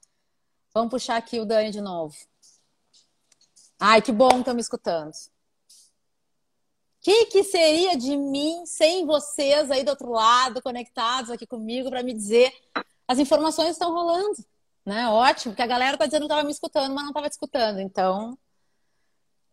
Vamos 0.74 0.90
puxar 0.90 1.16
aqui 1.16 1.40
o 1.40 1.46
Dani 1.46 1.70
de 1.70 1.80
novo. 1.80 2.14
Ai, 3.78 4.02
que 4.02 4.10
bom 4.10 4.28
que 4.28 4.38
estão 4.38 4.54
me 4.54 4.60
escutando. 4.60 5.12
O 5.12 7.00
que, 7.00 7.26
que 7.26 7.44
seria 7.44 7.96
de 7.96 8.16
mim 8.16 8.66
sem 8.66 9.06
vocês 9.06 9.70
aí 9.70 9.84
do 9.84 9.90
outro 9.90 10.10
lado, 10.10 10.60
conectados 10.60 11.30
aqui 11.30 11.46
comigo, 11.46 11.88
para 11.88 12.02
me 12.02 12.12
dizer 12.12 12.52
as 13.06 13.18
informações 13.18 13.70
estão 13.70 13.92
rolando? 13.92 14.44
Né? 14.84 15.08
Ótimo, 15.08 15.52
porque 15.52 15.62
a 15.62 15.66
galera 15.66 15.94
está 15.94 16.06
dizendo 16.06 16.22
que 16.22 16.26
estava 16.26 16.42
me 16.42 16.50
escutando, 16.50 16.94
mas 16.94 17.04
não 17.04 17.10
estava 17.10 17.28
te 17.28 17.32
escutando. 17.32 17.78
Então, 17.80 18.36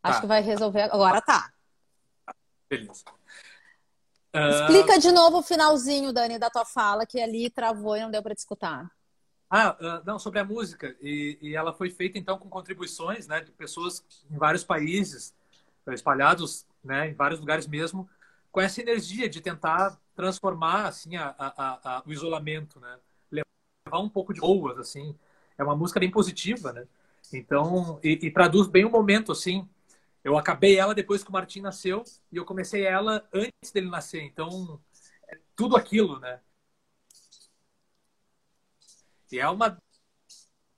acho 0.01 0.15
tá. 0.15 0.21
que 0.21 0.27
vai 0.27 0.41
resolver. 0.41 0.81
Agora 0.81 1.21
tá. 1.21 1.53
Beleza. 2.69 3.03
Explica 4.33 4.99
de 4.99 5.11
novo 5.11 5.37
o 5.37 5.43
finalzinho, 5.43 6.11
Dani, 6.11 6.37
da 6.37 6.49
tua 6.49 6.65
fala, 6.65 7.05
que 7.05 7.21
ali 7.21 7.49
travou 7.49 7.95
e 7.95 8.01
não 8.01 8.11
deu 8.11 8.21
para 8.21 8.35
te 8.35 8.39
escutar. 8.39 8.89
Ah, 9.49 9.77
uh, 9.79 10.05
não, 10.05 10.17
sobre 10.17 10.39
a 10.39 10.43
música. 10.43 10.95
E, 11.01 11.37
e, 11.41 11.55
ela 11.55 11.73
foi 11.73 11.89
feita, 11.89 12.17
então, 12.17 12.37
com 12.37 12.49
contribuições 12.49 13.27
né, 13.27 13.41
de 13.41 13.51
pessoas 13.51 14.03
em 14.29 14.37
vários 14.37 14.63
países, 14.63 15.33
espalhados 15.87 16.65
né, 16.83 17.09
em 17.09 17.13
vários 17.13 17.39
lugares 17.39 17.67
mesmo, 17.67 18.09
com 18.51 18.59
essa 18.59 18.81
energia 18.81 19.29
de 19.29 19.41
tentar 19.41 19.99
transformar 20.15 20.87
assim, 20.87 21.15
a, 21.17 21.35
a, 21.37 21.97
a, 21.97 22.03
o 22.05 22.11
isolamento, 22.11 22.79
né? 22.79 22.97
levar 23.31 23.99
um 23.99 24.09
pouco 24.09 24.33
de 24.33 24.39
boas. 24.39 24.77
Assim. 24.79 25.15
É 25.57 25.63
uma 25.63 25.75
música 25.75 25.99
bem 25.99 26.09
positiva, 26.09 26.73
né? 26.73 26.87
Então, 27.33 27.99
e, 28.03 28.19
e 28.23 28.31
traduz 28.31 28.67
bem 28.67 28.85
o 28.85 28.89
momento, 28.89 29.31
assim. 29.31 29.67
Eu 30.23 30.37
acabei 30.37 30.77
ela 30.77 30.95
depois 30.95 31.23
que 31.23 31.29
o 31.29 31.33
Martim 31.33 31.61
nasceu 31.61 32.03
e 32.31 32.37
eu 32.37 32.45
comecei 32.45 32.83
ela 32.83 33.27
antes 33.33 33.71
dele 33.71 33.89
nascer. 33.89 34.21
Então, 34.21 34.79
é 35.27 35.37
tudo 35.55 35.77
aquilo, 35.77 36.19
né? 36.19 36.39
E 39.35 39.39
é 39.39 39.49
uma 39.49 39.77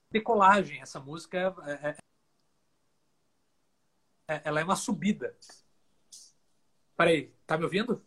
decolagem. 0.10 0.82
Essa 0.82 1.00
música 1.00 1.38
é, 1.38 1.90
é, 1.90 1.98
é, 4.28 4.42
ela 4.46 4.60
é 4.60 4.64
uma 4.64 4.76
subida. 4.76 5.38
Peraí, 6.96 7.32
tá 7.46 7.56
me 7.56 7.66
ouvindo? 7.66 8.04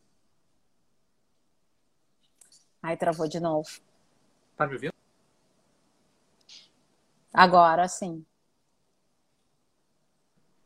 Aí 2.82 2.96
travou 2.96 3.28
de 3.28 3.38
novo. 3.38 3.68
Tá 4.56 4.66
me 4.66 4.74
ouvindo? 4.74 4.92
Agora 7.32 7.86
sim. 7.86 8.26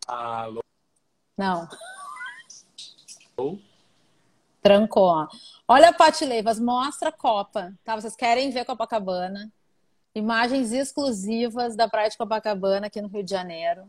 Alô? 0.07 0.63
Não. 1.37 1.69
Alô? 3.37 3.61
Trancou. 4.63 5.29
Olha, 5.69 5.93
Pati 5.93 6.25
Leivas, 6.25 6.59
mostra 6.59 7.11
a 7.11 7.13
Copa, 7.13 7.79
tá? 7.85 8.01
Vocês 8.01 8.17
querem 8.17 8.51
ver 8.51 8.65
Copacabana? 8.65 9.53
Imagens 10.15 10.73
exclusivas 10.73 11.75
da 11.75 11.89
Praia 11.89 12.09
de 12.09 12.17
Copacabana 12.17 12.87
aqui 12.87 13.03
no 13.03 13.09
Rio 13.09 13.25
de 13.25 13.31
Janeiro. 13.31 13.89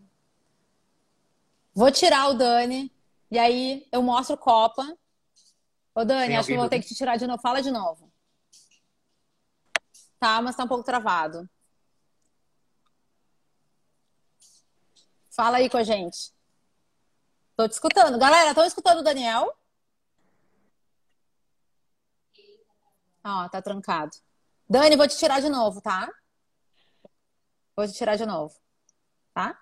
Vou 1.74 1.91
tirar 1.91 2.29
o 2.29 2.34
Dani 2.34 2.91
e 3.29 3.38
aí 3.38 3.88
eu 3.91 4.01
mostro 4.01 4.38
Copa. 4.38 4.98
Ô, 5.94 6.03
Dani, 6.03 6.27
Tem 6.27 6.38
acho 6.38 6.48
que 6.48 6.58
vou 6.58 6.70
ter 6.70 6.79
que 6.79 6.88
te 6.88 6.96
tirar 6.96 7.17
de 7.17 7.27
novo. 7.27 7.41
Fala 7.41 7.62
de 7.62 7.70
novo. 7.70 8.12
Tá, 10.20 10.41
mas 10.41 10.55
tá 10.55 10.63
um 10.63 10.67
pouco 10.67 10.84
travado. 10.84 11.48
Fala 15.29 15.58
aí 15.58 15.70
com 15.70 15.77
a 15.77 15.84
gente. 15.84 16.34
Tô 17.55 17.67
te 17.67 17.74
escutando. 17.74 18.17
Galera, 18.17 18.50
estão 18.50 18.65
escutando 18.65 19.00
o 19.00 19.03
Daniel? 19.03 19.55
Ó, 23.24 23.50
tá 23.50 23.62
trancado. 23.62 24.17
Dani, 24.67 24.95
vou 24.95 25.07
te 25.07 25.17
tirar 25.17 25.39
de 25.41 25.50
novo, 25.50 25.81
tá? 25.81 26.10
Vou 27.75 27.88
te 27.88 27.93
tirar 27.93 28.15
de 28.15 28.25
novo. 28.25 28.55
Tá? 29.34 29.57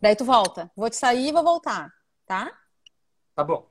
Daí 0.00 0.16
tu 0.16 0.24
volta. 0.24 0.70
Vou 0.74 0.88
te 0.88 0.96
sair 0.96 1.28
e 1.28 1.32
vou 1.32 1.42
voltar, 1.42 1.92
tá? 2.26 2.50
Tá 3.34 3.44
bom. 3.44 3.68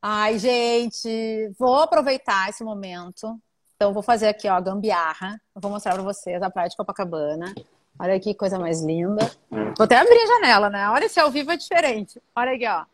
Ai, 0.00 0.38
gente, 0.38 1.48
vou 1.58 1.80
aproveitar 1.80 2.50
esse 2.50 2.64
momento. 2.64 3.40
Então, 3.76 3.92
vou 3.92 4.02
fazer 4.02 4.28
aqui, 4.28 4.48
ó, 4.48 4.60
gambiarra. 4.60 5.40
Eu 5.54 5.60
vou 5.60 5.70
mostrar 5.70 5.94
para 5.94 6.02
vocês 6.02 6.42
a 6.42 6.50
praia 6.50 6.68
de 6.68 6.76
Copacabana. 6.76 7.54
Olha 7.98 8.18
que 8.18 8.34
coisa 8.34 8.58
mais 8.58 8.82
linda. 8.82 9.30
Vou 9.50 9.84
até 9.84 9.96
abrir 9.96 10.18
a 10.18 10.26
janela, 10.26 10.68
né? 10.68 10.88
Olha 10.90 11.08
se 11.08 11.20
ao 11.20 11.30
vivo 11.30 11.52
é 11.52 11.56
diferente. 11.56 12.20
Olha 12.34 12.52
aqui, 12.52 12.66
ó. 12.66 12.84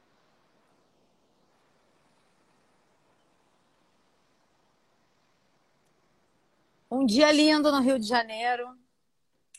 Um 6.90 7.04
dia 7.04 7.30
lindo 7.30 7.70
no 7.70 7.80
Rio 7.80 7.98
de 7.98 8.06
Janeiro. 8.06 8.66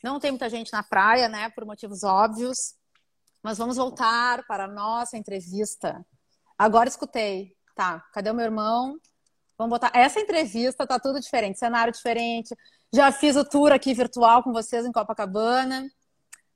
Não 0.03 0.19
tem 0.19 0.31
muita 0.31 0.49
gente 0.49 0.71
na 0.71 0.81
praia, 0.81 1.29
né? 1.29 1.49
Por 1.49 1.65
motivos 1.65 2.03
óbvios. 2.03 2.75
Mas 3.43 3.57
vamos 3.57 3.77
voltar 3.77 4.45
para 4.47 4.65
a 4.65 4.67
nossa 4.67 5.17
entrevista. 5.17 6.05
Agora 6.57 6.89
escutei. 6.89 7.55
Tá, 7.75 7.99
cadê 8.13 8.29
o 8.29 8.33
meu 8.33 8.45
irmão? 8.45 8.97
Vamos 9.57 9.69
botar. 9.69 9.91
Essa 9.93 10.19
entrevista 10.19 10.87
tá 10.87 10.99
tudo 10.99 11.19
diferente, 11.19 11.59
cenário 11.59 11.93
diferente. 11.93 12.55
Já 12.91 13.11
fiz 13.11 13.35
o 13.35 13.45
tour 13.45 13.71
aqui 13.71 13.93
virtual 13.93 14.41
com 14.41 14.51
vocês 14.51 14.85
em 14.85 14.91
Copacabana. 14.91 15.89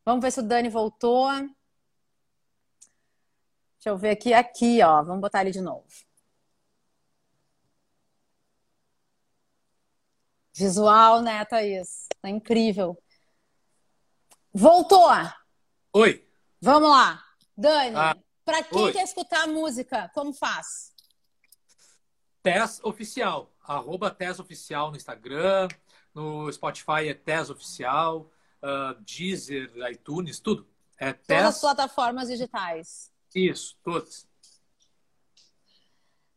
Vamos 0.06 0.22
ver 0.22 0.32
se 0.32 0.40
o 0.40 0.44
Dani 0.44 0.70
voltou. 0.70 1.30
Deixa 1.32 1.54
eu 3.86 3.98
ver 3.98 4.12
aqui, 4.12 4.34
aqui, 4.34 4.82
ó. 4.82 5.04
Vamos 5.04 5.22
botar 5.22 5.42
ele 5.42 5.52
de 5.52 5.62
novo. 5.62 5.86
Visual, 10.54 11.22
né, 11.22 11.44
Thaís? 11.46 12.08
Tá 12.22 12.30
incrível. 12.30 12.98
Voltou! 14.54 15.10
Oi! 15.94 16.28
Vamos 16.62 16.90
lá. 16.90 17.24
Dani, 17.58 17.96
ah, 17.96 18.16
para 18.46 18.64
quem 18.64 18.84
oi. 18.84 18.94
quer 18.94 19.04
escutar 19.04 19.48
música, 19.48 20.10
como 20.14 20.32
faz? 20.34 20.94
Tess 22.42 22.80
Oficial. 22.84 23.52
Arroba 23.64 24.16
Oficial 24.40 24.92
no 24.92 24.98
Instagram. 24.98 25.68
No 26.14 26.52
Spotify 26.52 27.08
é 27.08 27.14
Tess 27.14 27.50
Oficial. 27.50 28.30
Uh, 28.62 29.02
Deezer, 29.02 29.72
iTunes, 29.92 30.40
tudo. 30.40 30.68
É. 31.00 31.14
Todas 31.14 31.56
as 31.56 31.62
plataformas 31.62 32.28
digitais. 32.28 33.12
Isso, 33.34 33.76
todas. 33.84 34.28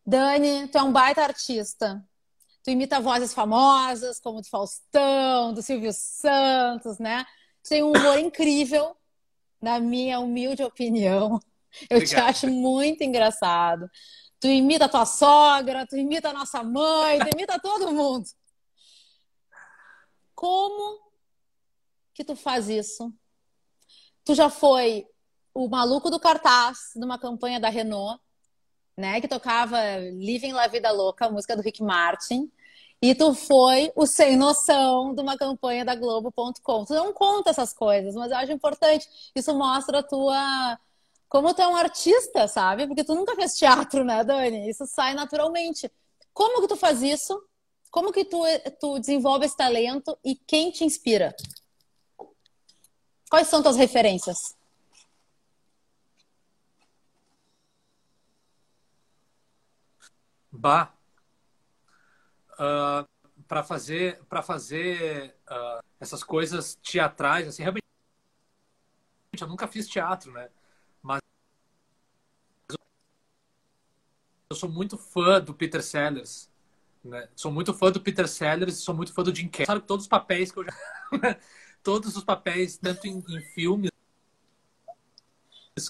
Dani, 0.04 0.68
tu 0.68 0.78
é 0.78 0.82
um 0.82 0.92
baita 0.92 1.22
artista. 1.22 2.02
Tu 2.66 2.72
imita 2.72 2.98
vozes 3.00 3.32
famosas, 3.32 4.18
como 4.18 4.40
do 4.40 4.48
Faustão, 4.48 5.54
do 5.54 5.62
Silvio 5.62 5.92
Santos, 5.92 6.98
né? 6.98 7.24
Tu 7.62 7.68
tem 7.68 7.84
um 7.84 7.92
humor 7.92 8.18
incrível, 8.18 8.96
na 9.62 9.78
minha 9.78 10.18
humilde 10.18 10.64
opinião. 10.64 11.38
Eu 11.88 11.98
Obrigado. 11.98 12.08
te 12.08 12.16
acho 12.16 12.48
muito 12.48 13.04
engraçado. 13.04 13.88
Tu 14.40 14.48
imita 14.48 14.86
a 14.86 14.88
tua 14.88 15.06
sogra, 15.06 15.86
tu 15.86 15.96
imita 15.96 16.30
a 16.30 16.32
nossa 16.32 16.64
mãe, 16.64 17.20
tu 17.20 17.28
imita 17.36 17.56
todo 17.60 17.92
mundo. 17.92 18.28
Como 20.34 21.08
que 22.12 22.24
tu 22.24 22.34
faz 22.34 22.68
isso? 22.68 23.14
Tu 24.24 24.34
já 24.34 24.50
foi 24.50 25.06
o 25.54 25.68
maluco 25.68 26.10
do 26.10 26.18
cartaz 26.18 26.90
de 26.96 27.04
uma 27.04 27.16
campanha 27.16 27.60
da 27.60 27.68
Renault, 27.68 28.20
né? 28.96 29.20
Que 29.20 29.28
tocava 29.28 29.78
Living 30.10 30.50
La 30.50 30.66
Vida 30.66 30.90
Louca, 30.90 31.26
a 31.26 31.30
música 31.30 31.54
do 31.54 31.62
Rick 31.62 31.80
Martin. 31.80 32.50
E 33.00 33.14
tu 33.14 33.34
foi 33.34 33.92
o 33.94 34.06
sem 34.06 34.36
noção 34.36 35.14
de 35.14 35.20
uma 35.20 35.36
campanha 35.36 35.84
da 35.84 35.94
Globo.com. 35.94 36.84
Tu 36.84 36.94
não 36.94 37.12
conta 37.12 37.50
essas 37.50 37.72
coisas, 37.72 38.14
mas 38.14 38.30
eu 38.30 38.38
acho 38.38 38.52
importante. 38.52 39.06
Isso 39.34 39.54
mostra 39.54 39.98
a 39.98 40.02
tua. 40.02 40.78
Como 41.28 41.52
tu 41.52 41.60
é 41.60 41.68
um 41.68 41.76
artista, 41.76 42.48
sabe? 42.48 42.86
Porque 42.86 43.04
tu 43.04 43.14
nunca 43.14 43.34
fez 43.36 43.54
teatro, 43.56 44.04
né, 44.04 44.24
Dani? 44.24 44.68
Isso 44.68 44.86
sai 44.86 45.14
naturalmente. 45.14 45.90
Como 46.32 46.60
que 46.62 46.68
tu 46.68 46.76
faz 46.76 47.02
isso? 47.02 47.40
Como 47.90 48.12
que 48.12 48.24
tu, 48.24 48.42
tu 48.80 48.98
desenvolve 48.98 49.46
esse 49.46 49.56
talento 49.56 50.16
e 50.24 50.34
quem 50.34 50.70
te 50.70 50.84
inspira? 50.84 51.34
Quais 53.30 53.48
são 53.48 53.62
tuas 53.62 53.76
referências? 53.76 54.54
Bah, 60.52 60.95
uh, 62.58 63.06
para 63.46 63.62
fazer 63.62 64.22
para 64.28 64.42
fazer 64.42 65.36
uh, 65.48 65.82
essas 66.00 66.22
coisas 66.22 66.74
teatrais 66.76 67.48
assim 67.48 67.62
realmente 67.62 67.82
eu 69.40 69.46
nunca 69.46 69.68
fiz 69.68 69.86
teatro 69.88 70.32
né? 70.32 70.48
Mas 71.02 71.20
eu 74.50 74.56
sou 74.56 74.68
muito 74.68 74.96
fã 74.96 75.40
do 75.40 75.54
Peter 75.54 75.82
Sellers 75.82 76.50
né? 77.04 77.28
sou 77.36 77.52
muito 77.52 77.72
fã 77.74 77.92
do 77.92 78.00
Peter 78.00 78.28
Sellers 78.28 78.78
sou 78.78 78.94
muito 78.94 79.12
fã 79.12 79.22
do 79.22 79.34
Jim 79.34 79.48
Carrey. 79.48 79.80
Todos 79.82 80.04
os 80.04 80.08
papéis 80.08 80.50
que 80.50 80.58
eu 80.58 80.64
já 80.64 80.72
todos 81.82 82.16
os 82.16 82.24
papéis 82.24 82.76
tanto 82.78 83.06
em, 83.06 83.22
em 83.28 83.40
filmes 83.40 83.90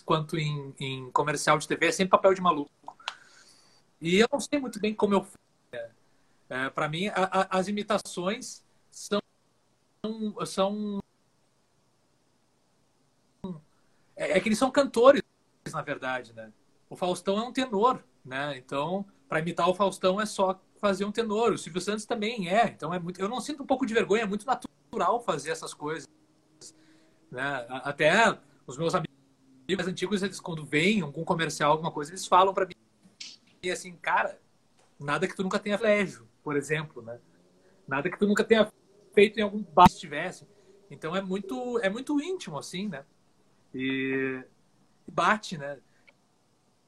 quanto 0.04 0.36
em, 0.36 0.74
em, 0.80 1.10
comercial 1.10 1.58
de 1.58 1.68
TV 1.68 1.86
é 1.86 1.92
sempre 1.92 2.10
papel 2.10 2.34
de 2.34 2.40
maluco. 2.40 2.70
E 4.00 4.16
eu 4.16 4.28
não 4.30 4.40
sei 4.40 4.58
muito 4.58 4.80
bem 4.80 4.94
como 4.94 5.14
eu 5.14 5.26
é, 6.56 6.70
para 6.70 6.88
mim, 6.88 7.08
a, 7.08 7.24
a, 7.24 7.58
as 7.58 7.68
imitações 7.68 8.64
são, 8.90 9.20
são 10.46 11.02
é, 14.16 14.38
é, 14.38 14.40
que 14.40 14.48
eles 14.48 14.58
são 14.58 14.70
cantores, 14.70 15.22
na 15.70 15.82
verdade, 15.82 16.32
né? 16.32 16.50
O 16.88 16.96
Faustão 16.96 17.38
é 17.38 17.42
um 17.42 17.52
tenor, 17.52 18.02
né? 18.24 18.56
Então, 18.56 19.04
para 19.28 19.40
imitar 19.40 19.68
o 19.68 19.74
Faustão 19.74 20.18
é 20.18 20.24
só 20.24 20.58
fazer 20.80 21.04
um 21.04 21.12
tenor. 21.12 21.52
O 21.52 21.58
Silvio 21.58 21.80
Santos 21.80 22.06
também 22.06 22.48
é. 22.48 22.68
Então 22.68 22.94
é 22.94 22.98
muito. 22.98 23.20
Eu 23.20 23.28
não 23.28 23.40
sinto 23.40 23.62
um 23.62 23.66
pouco 23.66 23.84
de 23.84 23.92
vergonha. 23.92 24.22
É 24.22 24.26
muito 24.26 24.46
natural 24.46 25.20
fazer 25.20 25.50
essas 25.50 25.74
coisas, 25.74 26.08
né? 27.30 27.66
Até 27.68 28.38
os 28.66 28.78
meus 28.78 28.94
amigos 28.94 29.14
mais 29.76 29.88
antigos, 29.88 30.22
eles 30.22 30.40
quando 30.40 30.64
vêm 30.64 31.02
algum 31.02 31.24
comercial, 31.24 31.72
alguma 31.72 31.90
coisa, 31.90 32.12
eles 32.12 32.26
falam 32.26 32.54
para 32.54 32.66
mim 32.66 33.70
assim, 33.70 33.96
cara, 33.96 34.40
nada 34.96 35.26
que 35.26 35.34
tu 35.34 35.42
nunca 35.42 35.58
tenha 35.58 35.76
colégio 35.76 36.26
por 36.46 36.56
exemplo, 36.56 37.02
né? 37.02 37.18
Nada 37.88 38.08
que 38.08 38.16
tu 38.16 38.24
nunca 38.24 38.44
tenha 38.44 38.72
feito 39.12 39.40
em 39.40 39.42
algum 39.42 39.60
bar 39.64 39.90
se 39.90 39.98
tivesse. 39.98 40.46
Então 40.88 41.16
é 41.16 41.20
muito, 41.20 41.80
é 41.80 41.90
muito 41.90 42.20
íntimo, 42.20 42.56
assim, 42.56 42.86
né? 42.88 43.04
E, 43.74 44.44
bate, 45.08 45.58
né? 45.58 45.80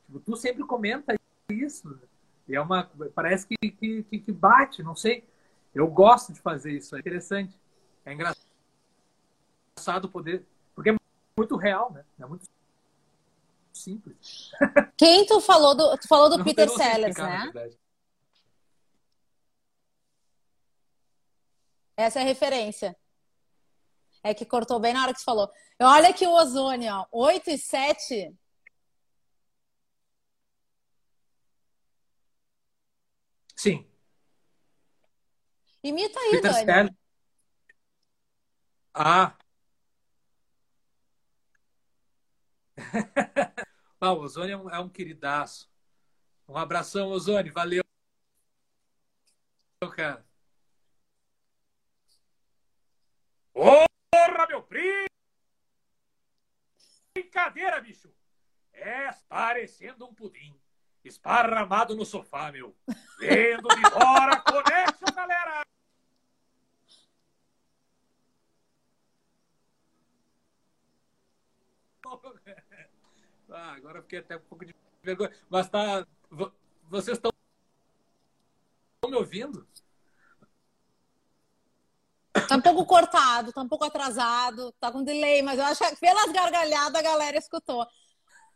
Tipo, 0.07 0.21
tu 0.21 0.37
sempre 0.37 0.63
comenta 0.63 1.13
isso. 1.51 1.91
Né? 1.91 1.99
E 2.47 2.55
é 2.55 2.61
uma. 2.61 2.89
Parece 3.13 3.49
que, 3.49 3.57
que, 3.73 4.05
que 4.05 4.31
bate, 4.31 4.81
não 4.81 4.95
sei. 4.95 5.25
Eu 5.75 5.89
gosto 5.89 6.33
de 6.33 6.41
fazer 6.41 6.71
isso, 6.71 6.95
é 6.95 7.01
interessante. 7.01 7.61
É 8.07 8.13
engraçado 8.13 8.39
poder. 10.09 10.47
Porque 10.73 10.91
é 10.91 10.97
muito 11.37 11.57
real, 11.57 11.93
né? 11.93 12.05
É 12.21 12.27
muito 12.27 12.45
simples. 13.73 14.53
Quem 14.97 15.27
tu 15.27 15.41
falou 15.41 15.77
do, 15.77 15.99
tu 15.99 16.07
falou 16.07 16.31
do 16.31 16.45
Peter 16.45 16.69
Sellers, 16.69 17.17
né? 17.17 17.51
Essa 21.99 22.21
é 22.21 22.23
a 22.23 22.25
referência. 22.25 22.97
É 24.23 24.33
que 24.33 24.47
cortou 24.47 24.79
bem 24.79 24.95
na 24.95 25.03
hora 25.03 25.13
que 25.13 25.19
você 25.19 25.25
falou. 25.25 25.51
Olha 25.83 26.11
aqui 26.11 26.25
o 26.25 26.33
ozônio, 26.33 26.93
ó. 26.95 27.07
8 27.11 27.51
e 27.51 27.59
7. 27.59 28.33
Sim. 33.57 33.85
Imita 35.83 36.21
aí, 36.21 36.31
Peter 36.41 36.65
Dani. 36.65 36.97
Ah. 38.95 39.37
ah, 44.01 44.13
o 44.13 44.21
Ozônio 44.21 44.53
é 44.53 44.57
um, 44.57 44.71
é 44.71 44.79
um 44.79 44.89
queridaço. 44.89 45.69
Um 46.49 46.57
abração, 46.57 47.09
Ozônio. 47.09 47.53
Valeu, 47.53 47.83
cara. 49.97 50.28
Porra, 53.59 54.47
meu 54.49 54.63
primo! 54.63 55.09
Brincadeira, 57.13 57.81
bicho! 57.81 58.09
É 58.73 59.11
parecendo 59.29 60.07
um 60.07 60.15
pudim. 60.15 60.57
Esparramado 61.05 61.97
no 61.97 62.07
sofá, 62.07 62.53
meu. 62.53 62.77
Vendo 63.19 63.69
de 63.69 63.91
fora, 63.91 64.41
conexão, 64.43 65.13
galera! 65.13 65.63
Ah, 73.51 73.73
agora 73.73 74.03
fiquei 74.03 74.21
até 74.21 74.37
um 74.37 74.41
pouco 74.41 74.65
de 74.65 74.73
vergonha. 75.03 75.35
Mas 75.51 75.69
tá. 75.69 76.07
Vocês 76.89 77.17
estão 77.17 77.33
me 79.05 79.17
ouvindo? 79.17 79.67
Tá 82.49 82.57
um 82.57 82.63
pouco 82.63 82.87
cortado, 82.87 83.53
tá 83.53 83.61
um 83.61 83.69
pouco 83.69 83.85
atrasado, 83.85 84.73
tá 84.81 84.91
com 84.91 85.05
delay, 85.05 85.43
mas 85.43 85.59
eu 85.59 85.67
acho 85.67 85.87
que 85.87 85.97
pelas 85.97 86.33
gargalhadas 86.33 86.95
a 86.99 87.03
galera 87.03 87.37
escutou. 87.37 87.87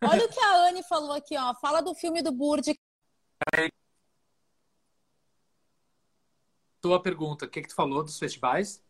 Olha 0.02 0.24
o 0.24 0.28
que 0.30 0.40
a 0.40 0.68
Anne 0.68 0.82
falou 0.82 1.12
aqui, 1.12 1.36
ó. 1.36 1.54
Fala 1.56 1.82
do 1.82 1.94
filme 1.94 2.22
do 2.22 2.32
Burd. 2.32 2.74
Tua 6.80 7.02
pergunta, 7.02 7.44
o 7.44 7.48
que, 7.50 7.60
que 7.60 7.68
tu 7.68 7.74
falou 7.74 8.02
dos 8.02 8.18
festivais? 8.18 8.82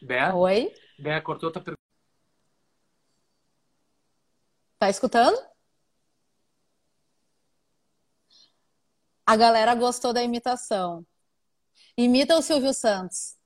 Bé, 0.00 0.32
Oi? 0.32 0.74
Bé, 0.98 1.20
cortou 1.20 1.48
outra 1.48 1.62
pergunta. 1.62 1.84
Tá 4.78 4.88
escutando? 4.88 5.38
A 9.26 9.36
galera 9.36 9.74
gostou 9.74 10.14
da 10.14 10.22
imitação. 10.22 11.06
Imita 11.96 12.36
o 12.36 12.42
Silvio 12.42 12.72
Santos. 12.72 13.36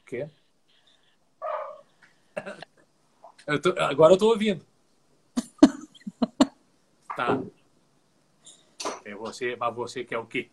O 0.00 0.04
quê? 0.06 0.28
Eu 3.46 3.60
tô- 3.60 3.74
agora 3.80 4.14
eu 4.14 4.18
tô 4.18 4.28
ouvindo. 4.28 4.64
Tá. 7.16 7.38
É 9.04 9.12
você, 9.14 9.56
mas 9.56 9.74
você 9.74 10.04
quer 10.04 10.18
o 10.18 10.26
quê? 10.26 10.48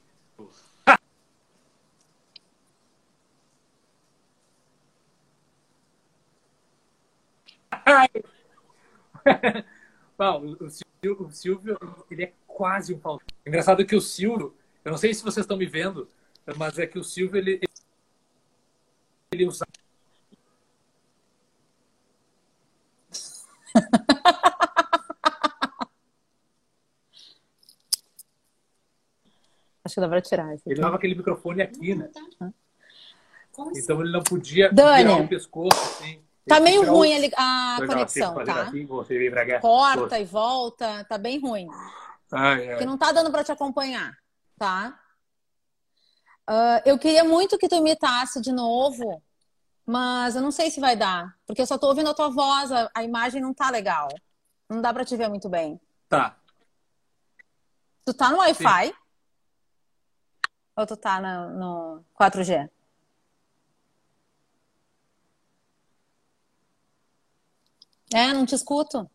Bom, 10.17 10.55
o, 10.59 10.69
Silvio, 10.69 10.94
o 11.09 11.31
Silvio, 11.31 11.77
ele 12.09 12.23
é 12.23 12.33
quase 12.47 12.93
um 12.93 12.99
Faustão. 12.99 13.35
Engraçado 13.45 13.85
que 13.85 13.95
o 13.95 14.01
Silvio, 14.01 14.55
eu 14.83 14.91
não 14.91 14.97
sei 14.97 15.13
se 15.13 15.23
vocês 15.23 15.43
estão 15.43 15.57
me 15.57 15.65
vendo, 15.65 16.07
mas 16.57 16.77
é 16.79 16.87
que 16.87 16.99
o 16.99 17.03
Silvio, 17.03 17.37
ele, 17.37 17.59
ele 19.31 19.45
usa 19.45 19.65
Acho 29.83 29.95
que 29.95 30.01
dá 30.01 30.09
pra 30.09 30.21
tirar 30.21 30.55
isso 30.55 30.63
Ele 30.65 30.79
usava 30.79 30.95
aquele 30.95 31.13
microfone 31.13 31.61
aqui, 31.61 31.93
né? 31.93 32.09
Então 33.51 34.01
ele 34.01 34.11
não 34.11 34.23
podia 34.23 34.71
Dani. 34.71 35.03
virar 35.03 35.17
o 35.17 35.27
pescoço, 35.27 35.79
assim. 35.79 36.19
Tá 36.47 36.59
meio 36.59 36.81
que 36.81 36.87
ruim 36.87 37.09
tirar 37.29 37.33
a 37.37 37.77
conexão, 37.87 38.33
tá? 38.35 38.41
Assim, 38.41 38.53
cá. 38.63 38.69
Corta 39.61 40.19
e 40.19 40.25
volta, 40.25 41.03
tá 41.05 41.17
bem 41.17 41.39
ruim. 41.39 41.67
Ai, 42.31 42.67
Porque 42.67 42.83
ai. 42.83 42.85
não 42.85 42.97
tá 42.97 43.11
dando 43.11 43.31
pra 43.31 43.43
te 43.43 43.51
acompanhar, 43.51 44.15
tá? 44.57 44.99
Ah, 46.47 46.81
eu 46.85 46.99
queria 46.99 47.23
muito 47.23 47.57
que 47.57 47.67
tu 47.67 47.75
imitasse 47.75 48.39
de 48.41 48.51
novo, 48.51 49.21
mas 49.85 50.35
eu 50.35 50.41
não 50.41 50.51
sei 50.51 50.69
se 50.69 50.79
vai 50.79 50.95
dar, 50.95 51.35
porque 51.47 51.61
eu 51.61 51.65
só 51.65 51.77
tô 51.77 51.87
ouvindo 51.87 52.09
a 52.09 52.13
tua 52.13 52.29
voz, 52.29 52.71
a, 52.71 52.89
a 52.93 53.03
imagem 53.03 53.41
não 53.41 53.53
tá 53.53 53.69
legal. 53.71 54.07
Não 54.69 54.81
dá 54.81 54.93
pra 54.93 55.05
te 55.05 55.15
ver 55.17 55.27
muito 55.29 55.49
bem. 55.49 55.79
Tá. 56.07 56.37
Tu 58.05 58.13
tá 58.13 58.29
no 58.29 58.37
Wi-Fi? 58.37 58.93
Ou 60.77 60.85
tu 60.85 60.95
tá 60.97 61.19
na- 61.19 61.47
no 61.49 62.03
4G? 62.13 62.69
É, 68.13 68.33
não 68.33 68.45
te 68.45 68.55
escuto. 68.55 69.09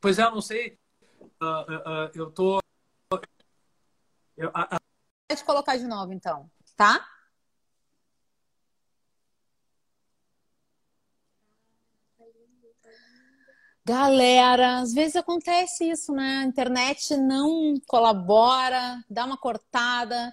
Pois 0.00 0.18
é, 0.18 0.22
eu 0.24 0.30
não 0.30 0.40
sei. 0.42 0.78
Ah, 1.40 1.66
ah, 1.68 1.82
ah, 2.06 2.10
eu 2.14 2.30
tô. 2.30 2.60
eu- 4.36 4.52
Vou 4.52 5.36
te 5.36 5.44
colocar 5.44 5.76
de 5.76 5.86
novo, 5.86 6.12
então, 6.12 6.50
tá? 6.76 7.06
Galera, 13.86 14.78
às 14.78 14.94
vezes 14.94 15.14
acontece 15.16 15.84
isso, 15.90 16.12
né? 16.12 16.38
A 16.38 16.44
internet 16.44 17.16
não 17.18 17.74
colabora, 17.86 19.04
dá 19.10 19.26
uma 19.26 19.36
cortada. 19.36 20.32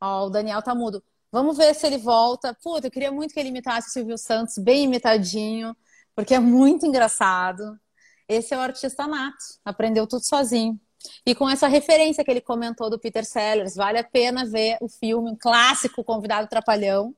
Ó, 0.00 0.26
o 0.26 0.30
Daniel 0.30 0.60
tá 0.62 0.74
mudo. 0.74 1.02
Vamos 1.32 1.56
ver 1.56 1.74
se 1.74 1.86
ele 1.86 1.96
volta. 1.96 2.54
Puta, 2.62 2.88
eu 2.88 2.90
queria 2.90 3.10
muito 3.10 3.32
que 3.32 3.40
ele 3.40 3.48
imitasse 3.48 3.88
o 3.88 3.92
Silvio 3.92 4.18
Santos, 4.18 4.58
bem 4.58 4.84
imitadinho, 4.84 5.74
porque 6.14 6.34
é 6.34 6.38
muito 6.38 6.84
engraçado. 6.84 7.78
Esse 8.28 8.52
é 8.54 8.58
o 8.58 8.60
artista 8.60 9.06
nato, 9.06 9.38
aprendeu 9.64 10.06
tudo 10.06 10.24
sozinho. 10.24 10.78
E 11.24 11.34
com 11.34 11.48
essa 11.48 11.68
referência 11.68 12.22
que 12.22 12.30
ele 12.30 12.40
comentou 12.42 12.90
do 12.90 12.98
Peter 12.98 13.24
Sellers, 13.24 13.74
vale 13.76 13.98
a 13.98 14.04
pena 14.04 14.44
ver 14.44 14.76
o 14.80 14.88
filme, 14.88 15.30
um 15.30 15.36
clássico 15.36 16.04
Convidado 16.04 16.48
Trapalhão. 16.48 17.14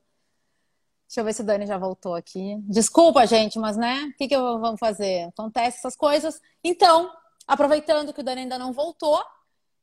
Deixa 1.12 1.20
eu 1.20 1.24
ver 1.26 1.34
se 1.34 1.42
o 1.42 1.44
Dani 1.44 1.66
já 1.66 1.76
voltou 1.76 2.14
aqui. 2.14 2.56
Desculpa, 2.60 3.26
gente, 3.26 3.58
mas 3.58 3.76
né? 3.76 4.04
O 4.04 4.16
que, 4.16 4.26
que 4.26 4.34
vamos 4.34 4.80
fazer? 4.80 5.24
Acontece 5.24 5.76
essas 5.76 5.94
coisas. 5.94 6.40
Então, 6.64 7.12
aproveitando 7.46 8.14
que 8.14 8.22
o 8.22 8.24
Dani 8.24 8.40
ainda 8.40 8.58
não 8.58 8.72
voltou, 8.72 9.22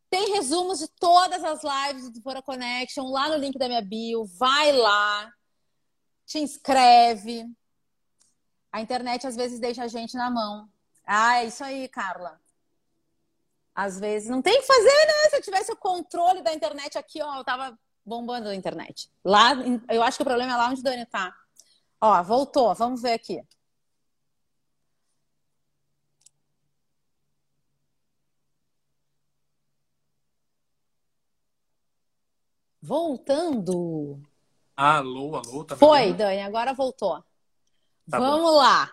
tem 0.10 0.34
resumos 0.34 0.80
de 0.80 0.88
todas 0.88 1.44
as 1.44 1.62
lives 1.64 2.10
do 2.10 2.20
Fora 2.24 2.42
Connection 2.42 3.12
lá 3.12 3.30
no 3.30 3.36
link 3.36 3.60
da 3.60 3.68
minha 3.68 3.80
bio. 3.80 4.26
Vai 4.40 4.72
lá, 4.72 5.32
te 6.26 6.40
inscreve. 6.40 7.46
A 8.72 8.82
internet 8.82 9.28
às 9.28 9.36
vezes 9.36 9.60
deixa 9.60 9.84
a 9.84 9.88
gente 9.88 10.18
na 10.18 10.32
mão. 10.32 10.68
Ah, 11.06 11.44
é 11.44 11.46
isso 11.46 11.64
aí, 11.64 11.88
Carla. 11.90 12.42
Às 13.76 14.00
vezes 14.00 14.30
não 14.30 14.42
tem 14.42 14.60
que 14.60 14.66
fazer, 14.66 15.06
né? 15.06 15.30
Se 15.30 15.36
eu 15.36 15.42
tivesse 15.44 15.72
o 15.72 15.78
controle 15.78 16.42
da 16.42 16.56
internet 16.56 16.98
aqui, 16.98 17.22
ó, 17.22 17.38
eu 17.38 17.44
tava 17.44 17.78
bombando 18.10 18.50
a 18.50 18.56
internet. 18.56 19.10
Lá, 19.24 19.52
eu 19.90 20.04
acho 20.04 20.18
que 20.18 20.24
o 20.24 20.26
problema 20.26 20.52
é 20.54 20.56
lá 20.58 20.68
onde 20.70 20.82
o 20.82 20.84
Dani 20.84 21.06
tá. 21.06 21.34
Ó, 22.02 22.22
voltou, 22.24 22.74
vamos 22.76 23.02
ver 23.02 23.14
aqui. 23.14 23.42
Voltando. 32.90 34.20
Alô, 34.76 35.36
alô, 35.36 35.64
tá 35.64 35.76
Foi, 35.76 36.02
ouvindo? 36.02 36.18
Dani, 36.18 36.42
agora 36.42 36.74
voltou. 36.74 37.24
Tá 38.10 38.18
Vamos 38.20 38.56
lá. 38.56 38.90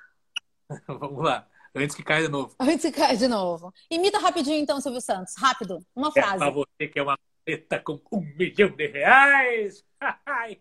Vamos 0.87 1.25
lá. 1.25 1.47
Antes 1.75 1.95
que 1.95 2.03
caia 2.03 2.23
de 2.27 2.29
novo. 2.29 2.55
Antes 2.59 2.83
de 2.83 2.91
cair 2.93 3.17
de 3.17 3.29
novo. 3.29 3.73
Imita 3.91 4.19
rapidinho, 4.19 4.57
então, 4.57 4.81
Silvio 4.81 5.01
Santos. 5.01 5.35
Rápido. 5.39 5.79
Uma 5.95 6.09
É 6.09 6.13
frase. 6.13 6.39
pra 6.39 6.51
você 6.51 6.89
que 6.89 6.99
é 6.99 7.03
uma 7.03 7.17
preta 7.47 7.79
com 7.79 8.01
um 8.11 8.21
milhão 8.37 8.71
de 8.71 8.89
reais. 8.89 9.85
Ai. 10.27 10.61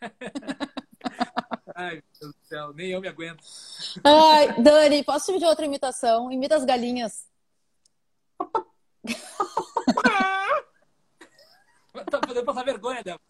Meu 0.00 2.02
Deus 2.20 2.34
do 2.34 2.46
céu, 2.46 2.72
nem 2.72 2.90
eu 2.90 3.00
me 3.00 3.08
aguento. 3.08 3.44
Ai, 4.02 4.62
Dani, 4.62 5.04
posso 5.04 5.26
te 5.26 5.32
pedir 5.34 5.44
outra 5.44 5.66
imitação? 5.66 6.32
Imita 6.32 6.56
as 6.56 6.64
galinhas. 6.64 7.28
Tá 12.08 12.20
podendo 12.20 12.44
passar 12.44 12.64
vergonha 12.64 13.02
dela. 13.02 13.20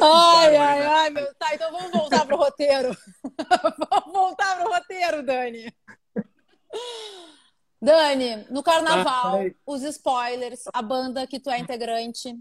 Ai, 0.00 0.56
ai, 0.56 0.86
ai, 0.86 1.10
meu. 1.10 1.34
Tá, 1.34 1.54
então 1.54 1.72
vamos 1.72 1.90
voltar 1.90 2.24
pro 2.24 2.36
roteiro. 2.36 2.96
vamos 3.90 4.12
voltar 4.12 4.56
pro 4.56 4.72
roteiro, 4.72 5.24
Dani. 5.24 5.72
Dani, 7.86 8.44
no 8.50 8.64
carnaval, 8.64 9.36
Ai. 9.36 9.54
os 9.64 9.80
spoilers, 9.84 10.64
a 10.74 10.82
banda 10.82 11.24
que 11.24 11.38
tu 11.38 11.48
é 11.48 11.60
integrante, 11.60 12.36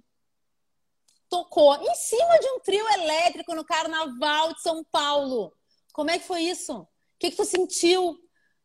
tocou 1.30 1.76
em 1.76 1.94
cima 1.94 2.40
de 2.40 2.48
um 2.48 2.60
trio 2.62 2.84
elétrico 2.94 3.54
no 3.54 3.64
carnaval 3.64 4.56
de 4.56 4.62
São 4.64 4.84
Paulo. 4.86 5.54
Como 5.94 6.10
é 6.10 6.18
que 6.18 6.26
foi 6.26 6.42
isso? 6.42 6.80
O 6.80 6.88
que, 7.20 7.30
que 7.30 7.38
tu 7.38 7.46
sentiu 7.46 8.18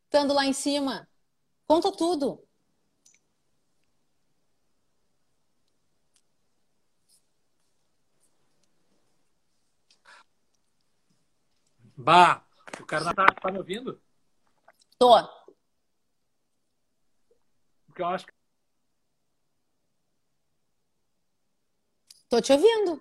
estando 0.05 0.33
lá 0.33 0.43
em 0.47 0.53
cima? 0.53 1.07
Conta 1.67 1.91
tudo. 1.91 2.43
Bah, 11.95 12.43
o 12.79 12.85
cara 12.87 13.13
tá, 13.13 13.27
tá 13.27 13.51
me 13.51 13.59
ouvindo? 13.59 14.01
Tô. 14.97 15.40
Porque 18.01 18.03
eu 18.03 18.07
acho 18.15 18.25
que 18.25 18.33
Tô 22.29 22.41
te 22.41 22.51
ouvindo. 22.53 22.99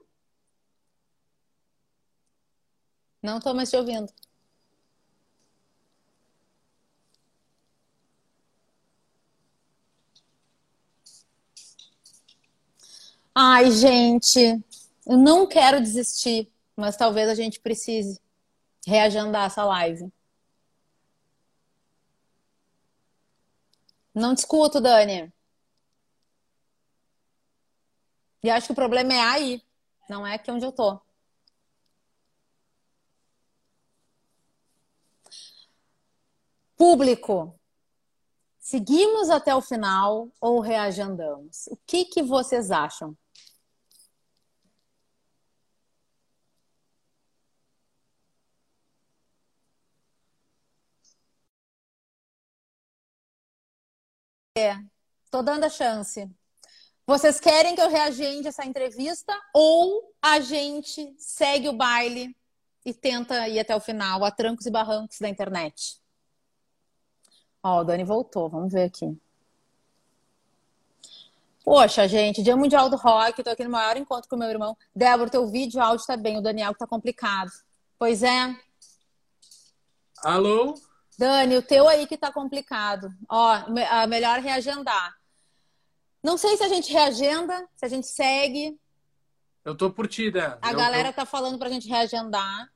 Não 3.23 3.41
tô 3.41 3.55
mais 3.55 3.71
te 3.71 3.77
ouvindo. 3.79 4.13
Ai, 13.35 13.71
gente, 13.71 14.39
eu 15.07 15.17
não 15.19 15.47
quero 15.47 15.81
desistir, 15.81 16.49
mas 16.77 16.97
talvez 16.97 17.29
a 17.29 17.35
gente 17.35 17.61
precise 17.61 18.21
reagendar 18.87 19.47
essa 19.47 19.65
live. 19.65 20.11
Não 24.15 24.35
te 24.35 24.39
escuto, 24.39 24.81
Dani. 24.81 25.33
E 28.43 28.51
acho 28.51 28.67
que 28.67 28.73
o 28.73 28.75
problema 28.75 29.13
é 29.13 29.21
aí, 29.21 29.63
não 30.09 30.27
é 30.27 30.35
aqui 30.35 30.51
onde 30.51 30.65
eu 30.65 30.73
tô. 30.73 30.99
Público, 36.77 37.55
seguimos 38.59 39.29
até 39.29 39.55
o 39.55 39.61
final 39.61 40.29
ou 40.41 40.61
reagendamos? 40.61 41.67
O 41.67 41.77
que, 41.87 42.07
que 42.07 42.23
vocês 42.23 42.71
acham? 42.71 43.15
É, 54.57 54.77
tô 55.31 55.43
dando 55.43 55.65
a 55.65 55.69
chance. 55.69 56.29
Vocês 57.07 57.39
querem 57.39 57.75
que 57.75 57.81
eu 57.81 57.89
reagende 57.89 58.49
essa 58.49 58.65
entrevista 58.65 59.33
ou 59.55 60.13
a 60.21 60.41
gente 60.41 61.15
segue 61.19 61.69
o 61.69 61.73
baile 61.73 62.37
e 62.85 62.93
tenta 62.93 63.47
ir 63.49 63.61
até 63.61 63.75
o 63.75 63.81
final, 63.81 64.25
a 64.25 64.31
trancos 64.31 64.67
e 64.67 64.71
barrancos 64.71 65.19
da 65.19 65.29
internet? 65.29 66.01
Ó, 67.63 67.81
o 67.81 67.85
Dani 67.85 68.05
voltou, 68.05 68.49
vamos 68.49 68.73
ver 68.73 68.85
aqui. 68.85 69.17
Poxa, 71.63 72.09
gente, 72.09 72.43
Dia 72.43 72.57
Mundial 72.57 72.89
do 72.89 72.97
Rock, 72.97 73.45
tô 73.45 73.51
aqui 73.51 73.63
no 73.63 73.71
maior 73.71 73.97
encontro 73.97 74.29
com 74.29 74.37
meu 74.37 74.49
irmão. 74.49 74.77
Débora, 74.95 75.31
teu 75.31 75.47
vídeo 75.47 75.81
áudio 75.81 76.07
tá 76.07 76.17
bem, 76.17 76.39
o 76.39 76.43
Daniel 76.43 76.75
tá 76.75 76.87
complicado. 76.87 77.51
Pois 77.99 78.23
é. 78.23 78.57
Alô? 80.25 80.75
Dani, 81.21 81.55
o 81.59 81.63
teu 81.63 81.87
aí 81.87 82.07
que 82.07 82.17
tá 82.17 82.33
complicado. 82.33 83.13
Ó, 83.29 83.53
a 83.91 84.07
melhor 84.07 84.39
reagendar. 84.41 85.15
Não 86.23 86.39
sei 86.39 86.57
se 86.57 86.63
a 86.63 86.69
gente 86.69 86.91
reagenda, 86.91 87.69
se 87.77 87.85
a 87.85 87.89
gente 87.89 88.07
segue. 88.07 88.81
Eu 89.63 89.77
tô 89.77 89.91
por 89.91 90.09
ti? 90.09 90.33
A 90.63 90.71
eu, 90.71 90.79
galera 90.79 91.11
eu... 91.11 91.13
tá 91.13 91.27
falando 91.27 91.59
pra 91.59 91.69
gente 91.69 91.87
reagendar. 91.87 92.73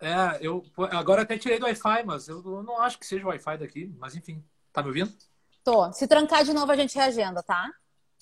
É, 0.00 0.38
eu 0.40 0.64
agora 0.90 1.20
até 1.20 1.36
tirei 1.36 1.58
do 1.58 1.66
Wi-Fi, 1.66 2.02
mas 2.04 2.28
eu 2.28 2.42
não 2.62 2.80
acho 2.80 2.98
que 2.98 3.06
seja 3.06 3.26
o 3.26 3.28
Wi-Fi 3.28 3.58
daqui, 3.58 3.94
mas 3.98 4.16
enfim. 4.16 4.42
Tá 4.72 4.80
me 4.80 4.88
ouvindo? 4.88 5.14
Tô. 5.62 5.92
Se 5.92 6.08
trancar 6.08 6.44
de 6.44 6.54
novo, 6.54 6.72
a 6.72 6.76
gente 6.76 6.96
reagenda, 6.96 7.42
tá? 7.42 7.70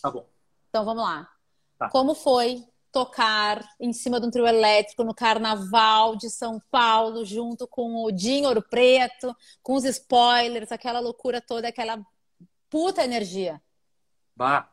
Tá 0.02 0.10
bom. 0.10 0.28
Então 0.68 0.84
vamos 0.84 1.04
lá. 1.04 1.30
Tá. 1.78 1.88
Como 1.90 2.12
foi 2.12 2.66
tocar 2.92 3.62
em 3.78 3.92
cima 3.92 4.20
de 4.20 4.26
um 4.26 4.30
trio 4.30 4.46
elétrico 4.46 5.04
no 5.04 5.14
Carnaval 5.14 6.16
de 6.16 6.28
São 6.30 6.60
Paulo, 6.70 7.24
junto 7.24 7.66
com 7.66 8.04
o 8.04 8.10
Dinho 8.10 8.48
Ouro 8.48 8.62
Preto, 8.62 9.34
com 9.62 9.74
os 9.74 9.84
spoilers, 9.84 10.72
aquela 10.72 11.00
loucura 11.00 11.40
toda, 11.40 11.68
aquela 11.68 12.00
puta 12.68 13.04
energia? 13.04 13.60
Bah, 14.34 14.70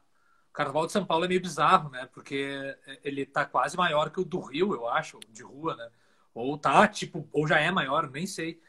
o 0.49 0.53
Carnaval 0.53 0.85
de 0.85 0.93
São 0.93 1.05
Paulo 1.05 1.25
é 1.25 1.27
meio 1.27 1.41
bizarro, 1.41 1.89
né? 1.89 2.07
Porque 2.13 2.77
ele 3.03 3.25
tá 3.25 3.45
quase 3.45 3.77
maior 3.77 4.09
que 4.09 4.19
o 4.19 4.25
do 4.25 4.39
Rio, 4.39 4.73
eu 4.73 4.87
acho, 4.87 5.19
de 5.29 5.43
rua, 5.43 5.75
né? 5.75 5.89
Ou 6.33 6.57
tá, 6.57 6.87
tipo, 6.87 7.27
ou 7.31 7.47
já 7.47 7.59
é 7.59 7.71
maior, 7.71 8.09
nem 8.09 8.27
sei. 8.27 8.61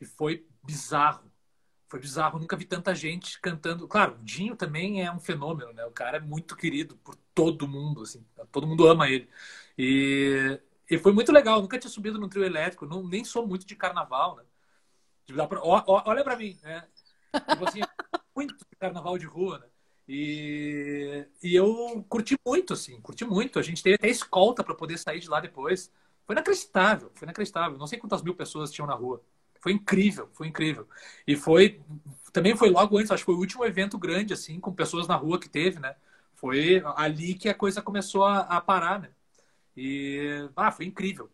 E 0.00 0.04
foi 0.04 0.46
bizarro. 0.62 1.30
Foi 1.88 2.00
bizarro. 2.00 2.38
Nunca 2.38 2.56
vi 2.56 2.64
tanta 2.64 2.94
gente 2.94 3.40
cantando. 3.40 3.86
Claro, 3.88 4.14
o 4.20 4.24
Dinho 4.24 4.56
também 4.56 5.02
é 5.04 5.12
um 5.12 5.20
fenômeno, 5.20 5.72
né? 5.72 5.84
O 5.84 5.90
cara 5.92 6.16
é 6.18 6.20
muito 6.20 6.56
querido 6.56 6.96
por 6.98 7.16
todo 7.34 7.68
mundo, 7.68 8.02
assim. 8.02 8.24
Todo 8.50 8.66
mundo 8.66 8.86
ama 8.86 9.08
ele. 9.08 9.28
E, 9.78 10.60
e 10.90 10.98
foi 10.98 11.12
muito 11.12 11.32
legal. 11.32 11.60
Nunca 11.62 11.78
tinha 11.78 11.90
subido 11.90 12.18
num 12.18 12.28
trio 12.28 12.44
elétrico. 12.44 12.86
Não, 12.86 13.06
nem 13.06 13.24
sou 13.24 13.46
muito 13.46 13.66
de 13.66 13.76
carnaval, 13.76 14.36
né? 14.36 14.44
Pra, 15.48 15.60
ó, 15.62 15.82
ó, 15.86 16.02
olha 16.06 16.22
pra 16.22 16.36
mim, 16.36 16.58
né? 16.62 16.86
Tipo 17.48 17.64
assim, 17.64 17.80
muito 18.36 18.54
de 18.56 18.76
carnaval 18.78 19.18
de 19.18 19.26
rua, 19.26 19.58
né? 19.58 19.66
E, 20.08 21.26
e 21.42 21.54
eu 21.54 22.04
curti 22.08 22.36
muito, 22.46 22.74
assim, 22.74 23.00
curti 23.00 23.24
muito. 23.24 23.58
A 23.58 23.62
gente 23.62 23.82
teve 23.82 23.96
até 23.96 24.08
escolta 24.08 24.62
para 24.64 24.74
poder 24.74 24.98
sair 24.98 25.20
de 25.20 25.28
lá 25.28 25.40
depois. 25.40 25.90
Foi 26.26 26.34
inacreditável, 26.34 27.10
foi 27.14 27.26
inacreditável. 27.26 27.78
Não 27.78 27.86
sei 27.86 27.98
quantas 27.98 28.22
mil 28.22 28.34
pessoas 28.34 28.70
tinham 28.72 28.86
na 28.86 28.94
rua. 28.94 29.22
Foi 29.64 29.72
incrível, 29.72 30.28
foi 30.34 30.48
incrível. 30.48 30.86
E 31.26 31.34
foi 31.34 31.80
também 32.34 32.54
foi 32.54 32.68
logo 32.68 32.98
antes, 32.98 33.10
acho 33.10 33.22
que 33.22 33.24
foi 33.24 33.34
o 33.34 33.38
último 33.38 33.64
evento 33.64 33.96
grande 33.96 34.34
assim, 34.34 34.60
com 34.60 34.70
pessoas 34.74 35.08
na 35.08 35.16
rua 35.16 35.40
que 35.40 35.48
teve, 35.48 35.80
né? 35.80 35.96
Foi 36.34 36.82
ali 36.96 37.32
que 37.32 37.48
a 37.48 37.54
coisa 37.54 37.80
começou 37.80 38.26
a, 38.26 38.40
a 38.40 38.60
parar, 38.60 39.00
né? 39.00 39.08
E 39.74 40.46
ah, 40.54 40.70
foi 40.70 40.84
incrível. 40.84 41.30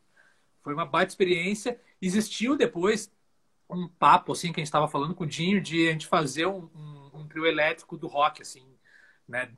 Foi 0.63 0.73
uma 0.73 0.87
baita 0.87 1.11
experiência. 1.11 1.81
Existiu 2.01 2.57
depois 2.57 3.11
um 3.69 3.89
papo 3.89 4.31
assim 4.31 4.53
que 4.53 4.61
a 4.61 4.63
gente 4.63 4.69
estava 4.69 4.87
falando 4.87 5.13
com 5.13 5.25
o 5.25 5.27
Dinho 5.27 5.61
de 5.61 5.89
a 5.89 5.93
gente 5.93 6.07
fazer 6.07 6.47
um, 6.47 6.71
um, 6.73 7.11
um 7.15 7.27
trio 7.27 7.47
elétrico 7.47 7.97
do 7.97 8.07
rock 8.07 8.43
assim, 8.43 8.65
né? 9.27 9.51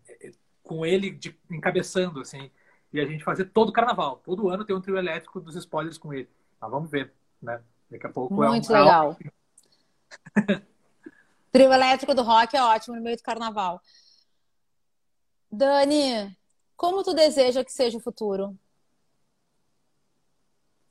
Com 0.63 0.87
ele 0.87 1.11
de, 1.11 1.39
encabeçando 1.51 2.21
assim 2.21 2.51
e 2.91 2.99
a 3.01 3.05
gente 3.05 3.23
fazer 3.23 3.47
todo 3.47 3.69
o 3.69 3.73
carnaval. 3.73 4.23
Todo 4.25 4.49
ano 4.49 4.65
tem 4.65 4.75
um 4.75 4.81
trio 4.81 4.97
elétrico 4.97 5.41
dos 5.43 5.57
spoilers 5.57 5.99
com 5.99 6.15
ele. 6.15 6.31
Mas 6.59 6.71
vamos 6.71 6.91
ver, 6.91 7.13
né? 7.43 7.61
Daqui 7.93 8.07
a 8.07 8.11
pouco 8.11 8.35
Muito 8.35 8.75
é 8.75 8.81
um... 8.81 8.85
legal. 8.85 9.19
trio 11.53 11.71
elétrico 11.71 12.15
do 12.15 12.23
rock 12.23 12.57
é 12.57 12.63
ótimo 12.63 12.97
no 12.97 13.03
meio 13.03 13.17
do 13.19 13.23
carnaval. 13.23 13.83
Dani, 15.51 16.35
como 16.75 17.05
tu 17.05 17.13
deseja 17.13 17.63
que 17.63 17.71
seja 17.71 17.99
o 17.99 18.01
futuro? 18.01 18.59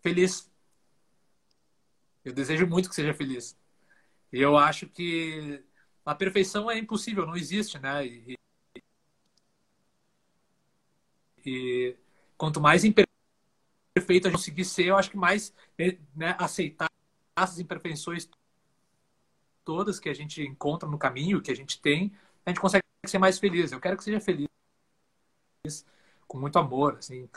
Feliz. 0.02 0.48
Eu 2.24 2.34
desejo 2.34 2.68
muito 2.68 2.88
que 2.88 2.94
seja 2.94 3.16
feliz. 3.16 3.58
E 4.32 4.40
eu 4.40 4.56
acho 4.56 4.88
que 4.88 5.64
a 6.06 6.14
perfeição 6.14 6.70
é 6.70 6.78
impossível, 6.78 7.26
não 7.26 7.36
existe, 7.36 7.80
né? 7.80 8.06
E, 8.06 8.38
e 11.44 11.98
quanto 12.38 12.62
mais 12.62 12.84
imperfeito 12.84 13.12
a 13.98 14.00
gente 14.00 14.32
conseguir 14.32 14.66
ser, 14.66 14.86
eu 14.86 14.98
acho 14.98 15.12
que 15.12 15.18
mais 15.18 15.54
né, 16.16 16.36
aceitar 16.40 16.90
essas 17.38 17.60
imperfeições 17.60 18.30
todas 19.64 20.00
que 20.00 20.10
a 20.10 20.14
gente 20.14 20.42
encontra 20.42 20.88
no 20.88 20.98
caminho, 20.98 21.42
que 21.42 21.52
a 21.52 21.56
gente 21.56 21.80
tem, 21.82 22.12
a 22.46 22.50
gente 22.50 22.60
consegue 22.60 22.84
ser 23.06 23.18
mais 23.18 23.38
feliz. 23.38 23.72
Eu 23.72 23.80
quero 23.80 23.98
que 23.98 24.04
seja 24.04 24.20
feliz, 24.20 24.48
com 26.28 26.40
muito 26.40 26.58
amor, 26.58 26.98
assim, 26.98 27.30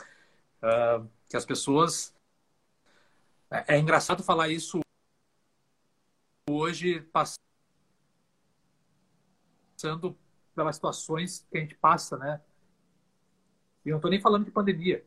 uh, 0.61 1.07
que 1.29 1.37
as 1.37 1.45
pessoas. 1.45 2.13
É, 3.49 3.75
é 3.75 3.79
engraçado 3.79 4.23
falar 4.23 4.49
isso 4.49 4.79
hoje, 6.49 7.01
passando 7.01 7.37
pelas 10.55 10.75
situações 10.75 11.45
que 11.51 11.57
a 11.57 11.61
gente 11.61 11.75
passa, 11.75 12.17
né? 12.17 12.41
E 13.85 13.89
não 13.89 13.97
estou 13.97 14.09
nem 14.09 14.21
falando 14.21 14.45
de 14.45 14.51
pandemia. 14.51 15.05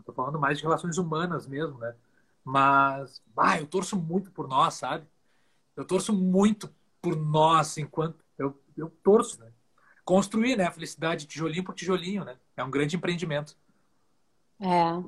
Estou 0.00 0.14
falando 0.14 0.38
mais 0.38 0.58
de 0.58 0.64
relações 0.64 0.98
humanas 0.98 1.46
mesmo, 1.46 1.78
né? 1.78 1.94
Mas, 2.44 3.22
ah, 3.36 3.58
eu 3.58 3.66
torço 3.66 3.96
muito 3.96 4.30
por 4.30 4.48
nós, 4.48 4.74
sabe? 4.74 5.06
Eu 5.76 5.84
torço 5.84 6.12
muito 6.12 6.72
por 7.00 7.16
nós 7.16 7.78
enquanto 7.78 8.24
eu, 8.38 8.58
eu 8.76 8.90
torço, 9.02 9.40
né? 9.40 9.50
Construir, 10.04 10.56
né? 10.56 10.66
A 10.66 10.72
felicidade 10.72 11.26
tijolinho 11.26 11.64
por 11.64 11.74
tijolinho, 11.74 12.24
né? 12.24 12.36
É 12.56 12.64
um 12.64 12.70
grande 12.70 12.96
empreendimento. 12.96 13.56
É. 14.60 15.02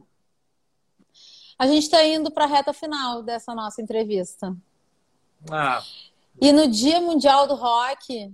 A 1.58 1.66
gente 1.66 1.84
está 1.84 2.04
indo 2.04 2.30
para 2.30 2.44
a 2.44 2.48
reta 2.48 2.72
final 2.72 3.22
dessa 3.22 3.54
nossa 3.54 3.82
entrevista. 3.82 4.56
Ah. 5.50 5.82
E 6.40 6.52
no 6.52 6.68
Dia 6.68 7.00
Mundial 7.00 7.46
do 7.46 7.54
Rock, 7.54 8.32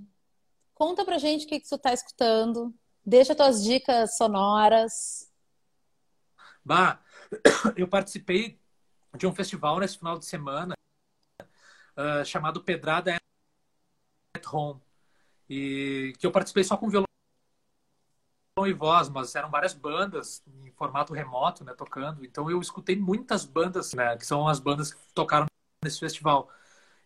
conta 0.74 1.04
pra 1.04 1.18
gente 1.18 1.46
o 1.46 1.48
que, 1.48 1.60
que 1.60 1.66
você 1.66 1.74
está 1.74 1.92
escutando, 1.92 2.74
Deixa 3.08 3.34
tuas 3.34 3.64
dicas 3.64 4.18
sonoras. 4.18 5.27
Bah, 6.68 7.00
eu 7.78 7.88
participei 7.88 8.60
de 9.16 9.26
um 9.26 9.34
festival 9.34 9.80
nesse 9.80 9.96
final 9.96 10.18
de 10.18 10.26
semana 10.26 10.74
uh, 11.96 12.22
chamado 12.26 12.62
Pedrada 12.62 13.16
at 14.36 14.46
Home. 14.52 14.82
E 15.48 16.12
que 16.18 16.26
eu 16.26 16.30
participei 16.30 16.62
só 16.62 16.76
com 16.76 16.90
violão 16.90 17.06
e 18.66 18.72
voz, 18.74 19.08
mas 19.08 19.34
eram 19.34 19.48
várias 19.50 19.72
bandas 19.72 20.42
em 20.46 20.70
formato 20.72 21.14
remoto, 21.14 21.64
né, 21.64 21.72
tocando. 21.72 22.22
Então 22.22 22.50
eu 22.50 22.60
escutei 22.60 22.96
muitas 22.96 23.46
bandas, 23.46 23.94
né, 23.94 24.14
que 24.18 24.26
são 24.26 24.46
as 24.46 24.60
bandas 24.60 24.92
que 24.92 25.00
tocaram 25.14 25.46
nesse 25.82 25.98
festival. 25.98 26.50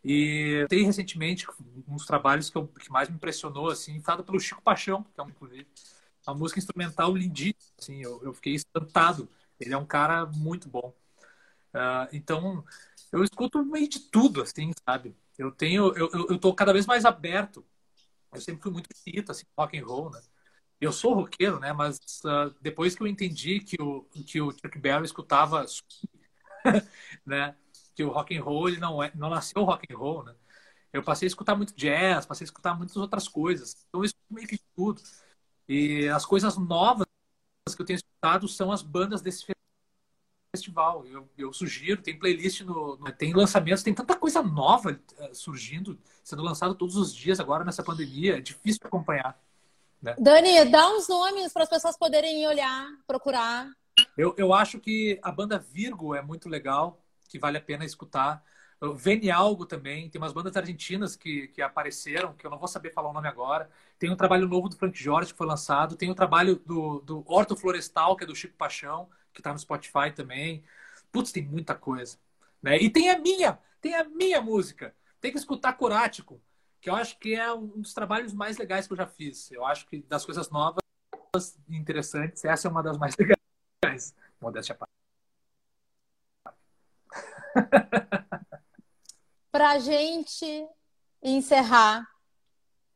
E 0.04 0.66
tem 0.68 0.84
recentemente 0.84 1.46
uns 1.86 2.04
trabalhos 2.04 2.50
que, 2.50 2.56
eu, 2.58 2.66
que 2.66 2.90
mais 2.90 3.08
me 3.08 3.14
impressionou, 3.14 3.70
assim, 3.70 4.00
falado 4.00 4.24
pelo 4.24 4.40
Chico 4.40 4.60
Paixão, 4.60 5.04
que 5.04 5.20
é 5.20 5.22
um, 5.22 5.28
inclusive, 5.28 5.68
uma 6.26 6.34
música 6.34 6.58
instrumental 6.58 7.14
lindíssima, 7.14 7.72
assim, 7.78 8.02
eu, 8.02 8.20
eu 8.24 8.34
fiquei 8.34 8.54
espantado. 8.54 9.28
Ele 9.62 9.74
é 9.74 9.78
um 9.78 9.86
cara 9.86 10.26
muito 10.26 10.68
bom. 10.68 10.94
Uh, 11.74 12.08
então, 12.12 12.64
eu 13.12 13.24
escuto 13.24 13.64
meio 13.64 13.88
de 13.88 14.00
tudo, 14.00 14.42
assim, 14.42 14.72
sabe? 14.86 15.16
Eu 15.38 15.50
tenho, 15.50 15.92
eu, 15.96 16.10
eu, 16.12 16.38
tô 16.38 16.54
cada 16.54 16.72
vez 16.72 16.86
mais 16.86 17.04
aberto. 17.04 17.64
Eu 18.32 18.40
sempre 18.40 18.62
fui 18.62 18.72
muito 18.72 18.88
cito, 18.96 19.32
assim, 19.32 19.44
rock 19.58 19.78
and 19.78 19.86
roll, 19.86 20.10
né? 20.10 20.20
Eu 20.80 20.92
sou 20.92 21.14
roqueiro, 21.14 21.60
né? 21.60 21.72
Mas 21.72 21.98
uh, 22.24 22.54
depois 22.60 22.94
que 22.94 23.02
eu 23.02 23.06
entendi 23.06 23.60
que 23.60 23.80
o 23.80 24.02
que 24.26 24.40
o 24.40 24.50
Chuck 24.52 24.78
Berry 24.78 25.04
escutava, 25.04 25.64
né? 27.26 27.56
que 27.94 28.04
o 28.04 28.10
rock 28.10 28.36
and 28.36 28.42
roll 28.42 28.68
ele 28.68 28.78
não, 28.78 29.02
é, 29.02 29.12
não 29.14 29.30
nasceu 29.30 29.64
rock 29.64 29.92
and 29.92 29.96
roll, 29.96 30.24
né? 30.24 30.34
Eu 30.92 31.02
passei 31.02 31.26
a 31.26 31.28
escutar 31.28 31.56
muito 31.56 31.74
jazz, 31.74 32.26
passei 32.26 32.44
a 32.44 32.46
escutar 32.46 32.74
muitas 32.76 32.96
outras 32.96 33.28
coisas. 33.28 33.86
Então 33.88 34.00
eu 34.00 34.04
escuto 34.04 34.26
meio 34.30 34.46
que 34.48 34.58
tudo. 34.76 35.02
E 35.68 36.08
as 36.08 36.26
coisas 36.26 36.56
novas 36.58 37.06
que 37.70 37.82
eu 37.82 37.86
tenho 37.86 37.96
escutado 37.96 38.48
são 38.48 38.72
as 38.72 38.82
bandas 38.82 39.22
desse 39.22 39.46
festival. 40.54 41.06
Eu, 41.06 41.28
eu 41.38 41.52
sugiro, 41.52 42.02
tem 42.02 42.18
playlist 42.18 42.62
no, 42.62 42.96
no, 42.96 43.12
Tem 43.12 43.32
lançamentos, 43.32 43.82
tem 43.82 43.94
tanta 43.94 44.16
coisa 44.16 44.42
nova 44.42 44.90
uh, 44.90 45.34
surgindo, 45.34 45.98
sendo 46.24 46.42
lançado 46.42 46.74
todos 46.74 46.96
os 46.96 47.14
dias 47.14 47.38
agora 47.38 47.64
nessa 47.64 47.82
pandemia. 47.82 48.38
É 48.38 48.40
difícil 48.40 48.80
acompanhar. 48.84 49.40
Né? 50.00 50.16
Dani, 50.18 50.64
dá 50.64 50.90
uns 50.90 51.08
nomes 51.08 51.52
para 51.52 51.62
as 51.62 51.70
pessoas 51.70 51.96
poderem 51.96 52.46
olhar, 52.48 52.88
procurar. 53.06 53.70
Eu, 54.16 54.34
eu 54.36 54.52
acho 54.52 54.80
que 54.80 55.20
a 55.22 55.30
banda 55.30 55.58
Virgo 55.58 56.14
é 56.14 56.22
muito 56.22 56.48
legal, 56.48 57.00
que 57.28 57.38
vale 57.38 57.58
a 57.58 57.62
pena 57.62 57.84
escutar. 57.84 58.42
Vene 58.94 59.30
Algo 59.30 59.64
também, 59.64 60.10
tem 60.10 60.20
umas 60.20 60.32
bandas 60.32 60.56
argentinas 60.56 61.14
que, 61.14 61.46
que 61.48 61.62
apareceram, 61.62 62.34
que 62.34 62.44
eu 62.44 62.50
não 62.50 62.58
vou 62.58 62.66
saber 62.66 62.90
falar 62.90 63.10
o 63.10 63.12
nome 63.12 63.28
agora. 63.28 63.70
Tem 63.96 64.10
um 64.10 64.16
trabalho 64.16 64.48
novo 64.48 64.68
do 64.68 64.76
Frank 64.76 65.00
Jorge 65.00 65.32
que 65.32 65.38
foi 65.38 65.46
lançado, 65.46 65.94
tem 65.94 66.08
o 66.08 66.12
um 66.12 66.16
trabalho 66.16 66.56
do, 66.66 67.00
do 67.00 67.24
Horto 67.26 67.54
Florestal, 67.54 68.16
que 68.16 68.24
é 68.24 68.26
do 68.26 68.34
Chico 68.34 68.56
Paixão, 68.56 69.08
que 69.32 69.40
está 69.40 69.52
no 69.52 69.58
Spotify 69.58 70.10
também. 70.12 70.64
Putz, 71.12 71.30
tem 71.30 71.44
muita 71.44 71.76
coisa. 71.76 72.18
Né? 72.60 72.76
E 72.78 72.90
tem 72.90 73.08
a 73.08 73.18
minha, 73.18 73.56
tem 73.80 73.94
a 73.94 74.02
minha 74.02 74.40
música. 74.40 74.92
Tem 75.20 75.30
que 75.30 75.38
escutar 75.38 75.74
Corático, 75.74 76.40
que 76.80 76.90
eu 76.90 76.96
acho 76.96 77.16
que 77.20 77.34
é 77.36 77.52
um 77.52 77.80
dos 77.80 77.94
trabalhos 77.94 78.32
mais 78.32 78.58
legais 78.58 78.88
que 78.88 78.92
eu 78.94 78.96
já 78.96 79.06
fiz. 79.06 79.52
Eu 79.52 79.64
acho 79.64 79.86
que 79.86 80.02
das 80.08 80.24
coisas 80.24 80.50
novas 80.50 80.82
e 81.68 81.76
interessantes, 81.76 82.44
essa 82.44 82.66
é 82.66 82.70
uma 82.70 82.82
das 82.82 82.98
mais 82.98 83.14
legais. 83.84 84.12
Modéstia 84.40 84.74
parte. 84.74 84.92
Para 89.52 89.72
a 89.72 89.78
gente 89.78 90.66
encerrar 91.22 92.08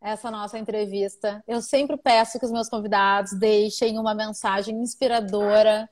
essa 0.01 0.31
nossa 0.31 0.59
entrevista, 0.59 1.45
eu 1.47 1.61
sempre 1.61 1.99
peço 1.99 2.39
que 2.39 2.47
os 2.47 2.51
meus 2.51 2.67
convidados 2.67 3.39
deixem 3.39 3.99
uma 3.99 4.15
mensagem 4.15 4.75
inspiradora, 4.81 5.87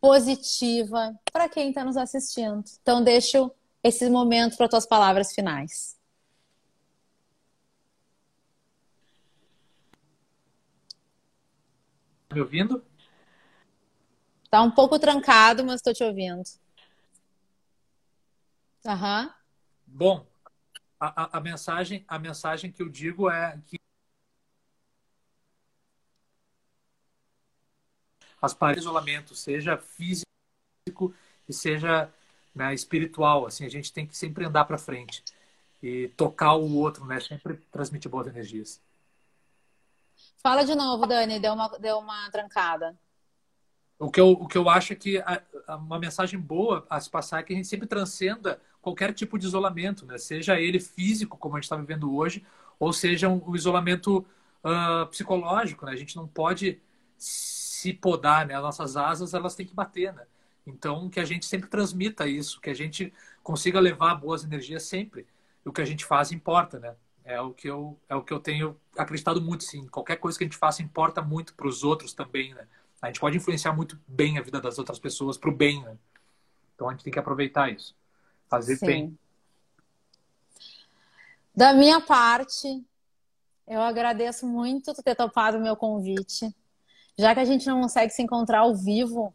positiva 0.00 1.12
para 1.32 1.48
quem 1.48 1.70
está 1.70 1.84
nos 1.84 1.96
assistindo. 1.96 2.62
Então, 2.80 3.02
deixo 3.02 3.50
esse 3.82 4.08
momento 4.08 4.56
para 4.56 4.68
tuas 4.68 4.86
palavras 4.86 5.32
finais. 5.32 5.98
Tá 12.28 12.36
me 12.36 12.42
ouvindo? 12.42 12.84
Tá 14.48 14.62
um 14.62 14.70
pouco 14.70 15.00
trancado, 15.00 15.64
mas 15.64 15.76
estou 15.76 15.92
te 15.92 16.04
ouvindo. 16.04 16.44
Aham. 18.86 19.24
Uhum. 19.24 19.39
Bom, 19.92 20.24
a, 20.98 21.24
a, 21.24 21.38
a, 21.38 21.40
mensagem, 21.40 22.04
a 22.06 22.18
mensagem 22.18 22.70
que 22.70 22.82
eu 22.82 22.88
digo 22.88 23.28
é 23.28 23.60
que 23.66 23.76
as 28.40 28.54
paredes 28.54 28.82
de 28.82 28.88
isolamento, 28.88 29.34
seja 29.34 29.76
físico 29.76 30.24
e 31.48 31.52
seja 31.52 32.10
né, 32.54 32.72
espiritual, 32.72 33.46
assim, 33.46 33.66
a 33.66 33.68
gente 33.68 33.92
tem 33.92 34.06
que 34.06 34.16
sempre 34.16 34.44
andar 34.44 34.64
para 34.64 34.78
frente 34.78 35.22
e 35.82 36.08
tocar 36.16 36.54
o 36.54 36.76
outro, 36.76 37.04
né? 37.04 37.20
Sempre 37.20 37.56
transmitir 37.70 38.10
boas 38.10 38.26
energias. 38.26 38.80
Fala 40.38 40.64
de 40.64 40.74
novo, 40.74 41.06
Dani, 41.06 41.38
deu 41.38 41.52
uma, 41.52 41.68
deu 41.78 41.98
uma 41.98 42.30
trancada. 42.30 42.96
O 43.98 44.10
que 44.10 44.20
eu, 44.20 44.30
o 44.30 44.46
que 44.46 44.56
eu 44.56 44.68
acho 44.70 44.92
é 44.92 44.96
que 44.96 45.18
a, 45.18 45.42
a, 45.66 45.76
uma 45.76 45.98
mensagem 45.98 46.38
boa 46.38 46.86
a 46.88 46.98
se 47.00 47.10
passar 47.10 47.40
é 47.40 47.42
que 47.42 47.52
a 47.52 47.56
gente 47.56 47.68
sempre 47.68 47.86
transcenda 47.86 48.60
qualquer 48.80 49.12
tipo 49.12 49.38
de 49.38 49.46
isolamento, 49.46 50.06
né? 50.06 50.18
seja 50.18 50.60
ele 50.60 50.80
físico, 50.80 51.36
como 51.36 51.54
a 51.54 51.58
gente 51.58 51.64
está 51.64 51.76
vivendo 51.76 52.14
hoje, 52.14 52.44
ou 52.78 52.92
seja 52.92 53.28
um, 53.28 53.42
um 53.46 53.54
isolamento 53.54 54.26
uh, 54.64 55.06
psicológico. 55.08 55.84
Né? 55.86 55.92
A 55.92 55.96
gente 55.96 56.16
não 56.16 56.26
pode 56.26 56.80
se 57.16 57.92
podar, 57.92 58.46
né? 58.46 58.54
As 58.54 58.62
nossas 58.62 58.96
asas 58.96 59.34
elas 59.34 59.54
têm 59.54 59.66
que 59.66 59.74
bater, 59.74 60.12
né? 60.12 60.24
Então 60.66 61.08
que 61.08 61.20
a 61.20 61.24
gente 61.24 61.46
sempre 61.46 61.68
transmita 61.68 62.26
isso, 62.26 62.60
que 62.60 62.70
a 62.70 62.74
gente 62.74 63.12
consiga 63.42 63.80
levar 63.80 64.14
boas 64.14 64.44
energias 64.44 64.84
sempre. 64.84 65.26
O 65.64 65.72
que 65.72 65.82
a 65.82 65.84
gente 65.84 66.04
faz 66.04 66.32
importa, 66.32 66.78
né? 66.78 66.94
É 67.24 67.40
o 67.40 67.52
que 67.52 67.68
eu 67.68 67.98
é 68.08 68.14
o 68.14 68.22
que 68.22 68.32
eu 68.32 68.40
tenho 68.40 68.76
acreditado 68.96 69.40
muito, 69.40 69.64
sim. 69.64 69.86
Qualquer 69.86 70.16
coisa 70.16 70.38
que 70.38 70.44
a 70.44 70.46
gente 70.46 70.56
faça 70.56 70.82
importa 70.82 71.20
muito 71.22 71.54
para 71.54 71.66
os 71.66 71.84
outros 71.84 72.14
também, 72.14 72.54
né? 72.54 72.66
A 73.02 73.06
gente 73.06 73.20
pode 73.20 73.36
influenciar 73.36 73.72
muito 73.74 73.98
bem 74.06 74.38
a 74.38 74.42
vida 74.42 74.60
das 74.60 74.78
outras 74.78 74.98
pessoas 74.98 75.36
para 75.38 75.50
o 75.50 75.54
bem, 75.54 75.82
né? 75.82 75.96
Então 76.74 76.88
a 76.88 76.92
gente 76.92 77.04
tem 77.04 77.12
que 77.12 77.18
aproveitar 77.18 77.70
isso 77.70 77.94
fazer 78.50 78.76
Sim. 78.76 78.86
bem. 78.86 79.18
Da 81.54 81.72
minha 81.72 82.00
parte, 82.00 82.84
eu 83.66 83.80
agradeço 83.80 84.46
muito 84.46 84.92
por 84.94 85.02
ter 85.02 85.14
topado 85.14 85.56
o 85.56 85.62
meu 85.62 85.76
convite. 85.76 86.52
Já 87.16 87.34
que 87.34 87.40
a 87.40 87.44
gente 87.44 87.66
não 87.66 87.80
consegue 87.80 88.12
se 88.12 88.22
encontrar 88.22 88.60
ao 88.60 88.74
vivo, 88.74 89.32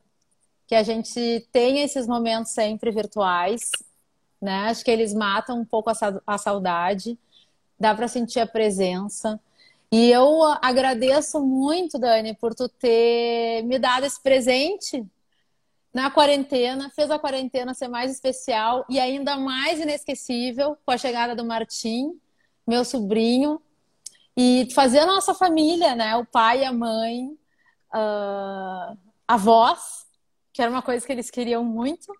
que 0.67 0.75
a 0.75 0.83
gente 0.83 1.47
tenha 1.51 1.83
esses 1.85 2.07
momentos 2.07 2.51
sempre 2.51 2.91
virtuais, 2.91 3.69
né? 4.41 4.69
Acho 4.69 4.83
que 4.83 4.91
eles 4.91 5.13
matam 5.13 5.59
um 5.59 5.65
pouco 5.65 5.91
a 6.25 6.37
saudade, 6.37 7.17
dá 7.79 7.93
para 7.95 8.07
sentir 8.07 8.39
a 8.39 8.47
presença. 8.47 9.39
E 9.91 10.09
eu 10.09 10.41
agradeço 10.61 11.39
muito, 11.39 11.99
Dani, 11.99 12.35
por 12.35 12.55
tu 12.55 12.67
ter 12.67 13.63
me 13.63 13.77
dado 13.77 14.05
esse 14.05 14.21
presente 14.21 15.05
na 15.95 16.11
quarentena, 16.11 16.89
fez 16.89 17.09
a 17.09 17.17
quarentena 17.17 17.73
ser 17.73 17.87
mais 17.87 18.11
especial 18.11 18.85
e 18.89 18.99
ainda 18.99 19.37
mais 19.37 19.79
inesquecível 19.79 20.77
com 20.85 20.91
a 20.91 20.97
chegada 20.97 21.33
do 21.33 21.45
Martim, 21.45 22.19
meu 22.67 22.83
sobrinho, 22.83 23.61
e 24.35 24.67
fazer 24.75 24.99
a 24.99 25.05
nossa 25.05 25.33
família, 25.33 25.95
né? 25.95 26.17
O 26.17 26.25
pai 26.25 26.65
a 26.65 26.73
mãe, 26.73 27.27
uh, 27.93 28.97
avós, 29.25 30.05
que 30.51 30.61
era 30.61 30.69
uma 30.69 30.81
coisa 30.81 31.05
que 31.05 31.13
eles 31.13 31.31
queriam 31.31 31.63
muito, 31.63 32.11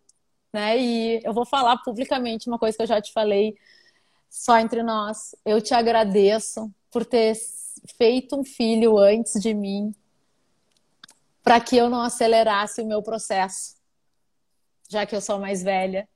né? 0.54 0.80
E 0.80 1.22
eu 1.26 1.34
vou 1.34 1.46
falar 1.46 1.76
publicamente 1.80 2.48
uma 2.48 2.58
coisa 2.58 2.78
que 2.78 2.84
eu 2.84 2.88
já 2.88 3.02
te 3.02 3.12
falei 3.12 3.58
só 4.30 4.58
entre 4.58 4.84
nós. 4.84 5.36
Eu 5.46 5.60
te 5.60 5.74
agradeço 5.74 6.74
por 6.90 7.04
ter 7.04 7.36
feito 7.98 8.40
um 8.40 8.44
filho 8.46 8.98
antes 8.98 9.34
de 9.42 9.54
mim, 9.54 9.94
para 11.46 11.62
que 11.62 11.78
eu 11.78 11.92
não 11.92 12.02
acelerasse 12.02 12.82
o 12.82 12.88
meu 12.88 13.04
processo, 13.04 13.76
já 14.90 15.06
que 15.06 15.16
eu 15.16 15.22
sou 15.22 15.38
mais 15.40 15.62
velha. 15.62 16.10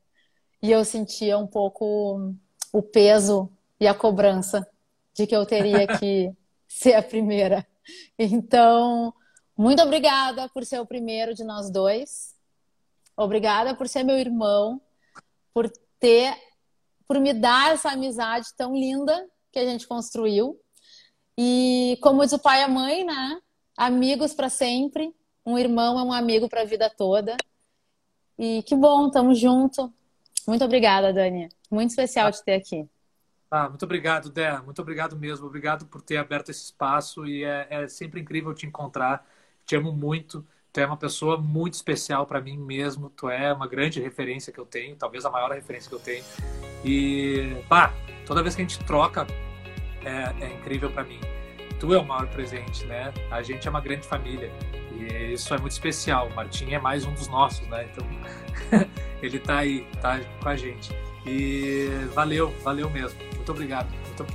E 0.60 0.72
eu 0.72 0.84
sentia 0.84 1.38
um 1.38 1.46
pouco 1.46 2.34
o 2.74 2.82
peso 2.82 3.48
e 3.80 3.88
a 3.88 3.94
cobrança 3.94 4.68
de 5.14 5.28
que 5.28 5.36
eu 5.36 5.46
teria 5.46 5.86
que 5.86 6.34
ser 6.68 6.96
a 6.96 7.04
primeira. 7.04 7.66
Então, 8.18 9.14
muito 9.56 9.84
obrigada 9.84 10.50
por 10.50 10.66
ser 10.66 10.80
o 10.80 10.86
primeiro 10.86 11.36
de 11.36 11.44
nós 11.44 11.70
dois. 11.70 12.36
Obrigada 13.16 13.76
por 13.76 13.88
ser 13.88 14.04
meu 14.04 14.18
irmão, 14.18 14.82
por 15.54 15.72
ter, 16.00 16.36
por 17.08 17.20
me 17.20 17.34
dar 17.34 17.74
essa 17.74 17.92
amizade 17.92 18.48
tão 18.58 18.74
linda 18.74 19.30
que 19.52 19.60
a 19.60 19.66
gente 19.66 19.88
construiu. 19.88 20.60
E 21.38 22.00
como 22.02 22.24
diz 22.24 22.34
o 22.34 22.40
pai 22.40 22.62
e 22.62 22.64
a 22.64 22.68
mãe, 22.68 23.06
né? 23.06 23.40
Amigos 23.78 24.34
para 24.34 24.50
sempre. 24.50 25.14
Um 25.50 25.58
irmão 25.58 26.00
é 26.00 26.04
um 26.04 26.14
amigo 26.14 26.48
para 26.48 26.62
a 26.62 26.66
vida 26.66 26.88
toda. 26.96 27.36
E 28.38 28.62
que 28.62 28.76
bom, 28.76 29.10
tamo 29.10 29.34
junto. 29.34 29.92
Muito 30.48 30.64
obrigada, 30.64 31.12
Dani. 31.12 31.50
Muito 31.72 31.90
especial 31.90 32.32
te 32.32 32.44
ter 32.44 32.54
aqui. 32.54 32.88
Ah, 33.50 33.68
muito 33.68 33.84
obrigado, 33.84 34.30
Dé. 34.30 34.60
Muito 34.60 34.80
obrigado 34.80 35.18
mesmo. 35.18 35.48
Obrigado 35.48 35.88
por 35.88 36.04
ter 36.04 36.18
aberto 36.18 36.50
esse 36.50 36.66
espaço 36.66 37.26
e 37.26 37.44
é, 37.44 37.66
é 37.68 37.88
sempre 37.88 38.22
incrível 38.22 38.54
te 38.54 38.68
encontrar. 38.68 39.28
Te 39.66 39.76
amo 39.76 39.92
muito. 39.92 40.46
Tu 40.72 40.82
é 40.82 40.86
uma 40.86 40.98
pessoa 40.98 41.36
muito 41.36 41.74
especial 41.74 42.28
para 42.28 42.40
mim 42.40 42.56
mesmo. 42.56 43.10
Tu 43.10 43.28
é 43.28 43.52
uma 43.52 43.68
grande 43.68 44.00
referência 44.00 44.54
que 44.54 44.60
eu 44.60 44.68
tenho, 44.68 44.96
talvez 44.96 45.26
a 45.26 45.32
maior 45.32 45.52
referência 45.52 45.90
que 45.90 45.96
eu 45.96 46.00
tenho. 46.00 46.24
E, 46.86 47.64
pá, 47.68 47.92
toda 48.24 48.44
vez 48.44 48.56
que 48.56 48.62
a 48.62 48.66
gente 48.66 48.78
troca, 48.86 49.26
é, 50.06 50.46
é 50.46 50.54
incrível 50.54 50.92
para 50.92 51.04
mim. 51.04 51.20
Tu 51.80 51.92
é 51.92 51.98
o 51.98 52.06
maior 52.06 52.28
presente, 52.28 52.86
né? 52.86 53.12
A 53.32 53.42
gente 53.42 53.68
é 53.68 53.72
uma 53.72 53.82
grande 53.82 54.06
família. 54.06 54.52
E 55.00 55.34
isso 55.34 55.54
é 55.54 55.58
muito 55.58 55.72
especial. 55.72 56.28
O 56.28 56.36
Martim 56.36 56.72
é 56.72 56.80
mais 56.80 57.06
um 57.06 57.14
dos 57.14 57.28
nossos, 57.28 57.66
né? 57.68 57.88
Então, 57.92 58.06
ele 59.22 59.38
está 59.38 59.60
aí, 59.60 59.88
tá 60.02 60.20
com 60.42 60.50
a 60.50 60.56
gente. 60.56 60.92
E 61.26 61.88
valeu, 62.14 62.54
valeu 62.64 62.90
mesmo. 62.90 63.20
Muito 63.36 63.52
obrigado. 63.52 63.90
Muito 64.06 64.26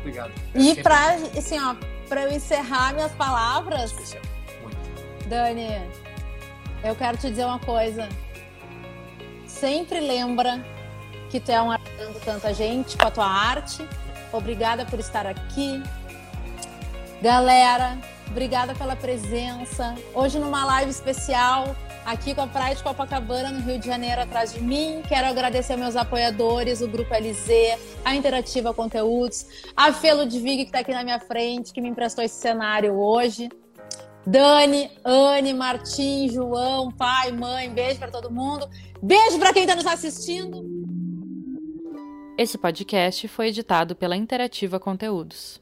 obrigado. 0.00 0.32
É 0.54 0.58
e 0.58 0.82
para 0.82 1.14
assim, 1.36 1.58
ó, 1.60 1.74
para 2.08 2.22
eu 2.22 2.32
encerrar 2.32 2.94
minhas 2.94 3.12
palavras, 3.12 3.92
especial. 3.92 4.22
muito. 4.62 5.28
Dani, 5.28 5.68
eu 6.82 6.94
quero 6.96 7.16
te 7.16 7.30
dizer 7.30 7.44
uma 7.44 7.60
coisa. 7.60 8.08
Sempre 9.46 10.00
lembra 10.00 10.64
que 11.30 11.38
tu 11.38 11.52
é 11.52 11.62
um 11.62 11.70
ajudando 11.70 12.20
tanta 12.24 12.52
gente 12.52 12.96
com 12.96 13.06
a 13.06 13.10
tua 13.10 13.26
arte. 13.26 13.86
Obrigada 14.32 14.84
por 14.84 14.98
estar 14.98 15.26
aqui. 15.26 15.82
Galera, 17.20 17.98
Obrigada 18.30 18.74
pela 18.76 18.94
presença. 18.94 19.94
Hoje 20.14 20.38
numa 20.38 20.64
live 20.64 20.90
especial 20.90 21.76
aqui 22.06 22.32
com 22.32 22.42
a 22.42 22.46
Praia 22.46 22.76
de 22.76 22.82
Copacabana, 22.82 23.50
no 23.50 23.60
Rio 23.60 23.78
de 23.78 23.86
Janeiro, 23.86 24.20
atrás 24.20 24.52
de 24.52 24.60
mim. 24.60 25.02
Quero 25.08 25.26
agradecer 25.26 25.76
meus 25.76 25.96
apoiadores, 25.96 26.80
o 26.80 26.86
Grupo 26.86 27.12
LZ, 27.12 27.48
a 28.04 28.14
Interativa 28.14 28.72
Conteúdos, 28.72 29.46
a 29.76 29.92
Felo 29.92 30.24
de 30.26 30.38
Vig, 30.38 30.58
que 30.58 30.62
está 30.62 30.78
aqui 30.78 30.92
na 30.92 31.02
minha 31.02 31.18
frente, 31.18 31.72
que 31.72 31.80
me 31.80 31.88
emprestou 31.88 32.24
esse 32.24 32.40
cenário 32.40 32.94
hoje. 32.94 33.48
Dani, 34.24 34.90
Anne, 35.04 35.52
Martim, 35.52 36.28
João, 36.28 36.92
pai, 36.92 37.32
mãe, 37.32 37.68
beijo 37.68 37.98
para 37.98 38.12
todo 38.12 38.30
mundo. 38.30 38.68
Beijo 39.02 39.40
para 39.40 39.52
quem 39.52 39.62
está 39.62 39.74
nos 39.74 39.86
assistindo. 39.86 40.64
Esse 42.38 42.56
podcast 42.56 43.26
foi 43.26 43.48
editado 43.48 43.96
pela 43.96 44.16
Interativa 44.16 44.78
Conteúdos. 44.78 45.60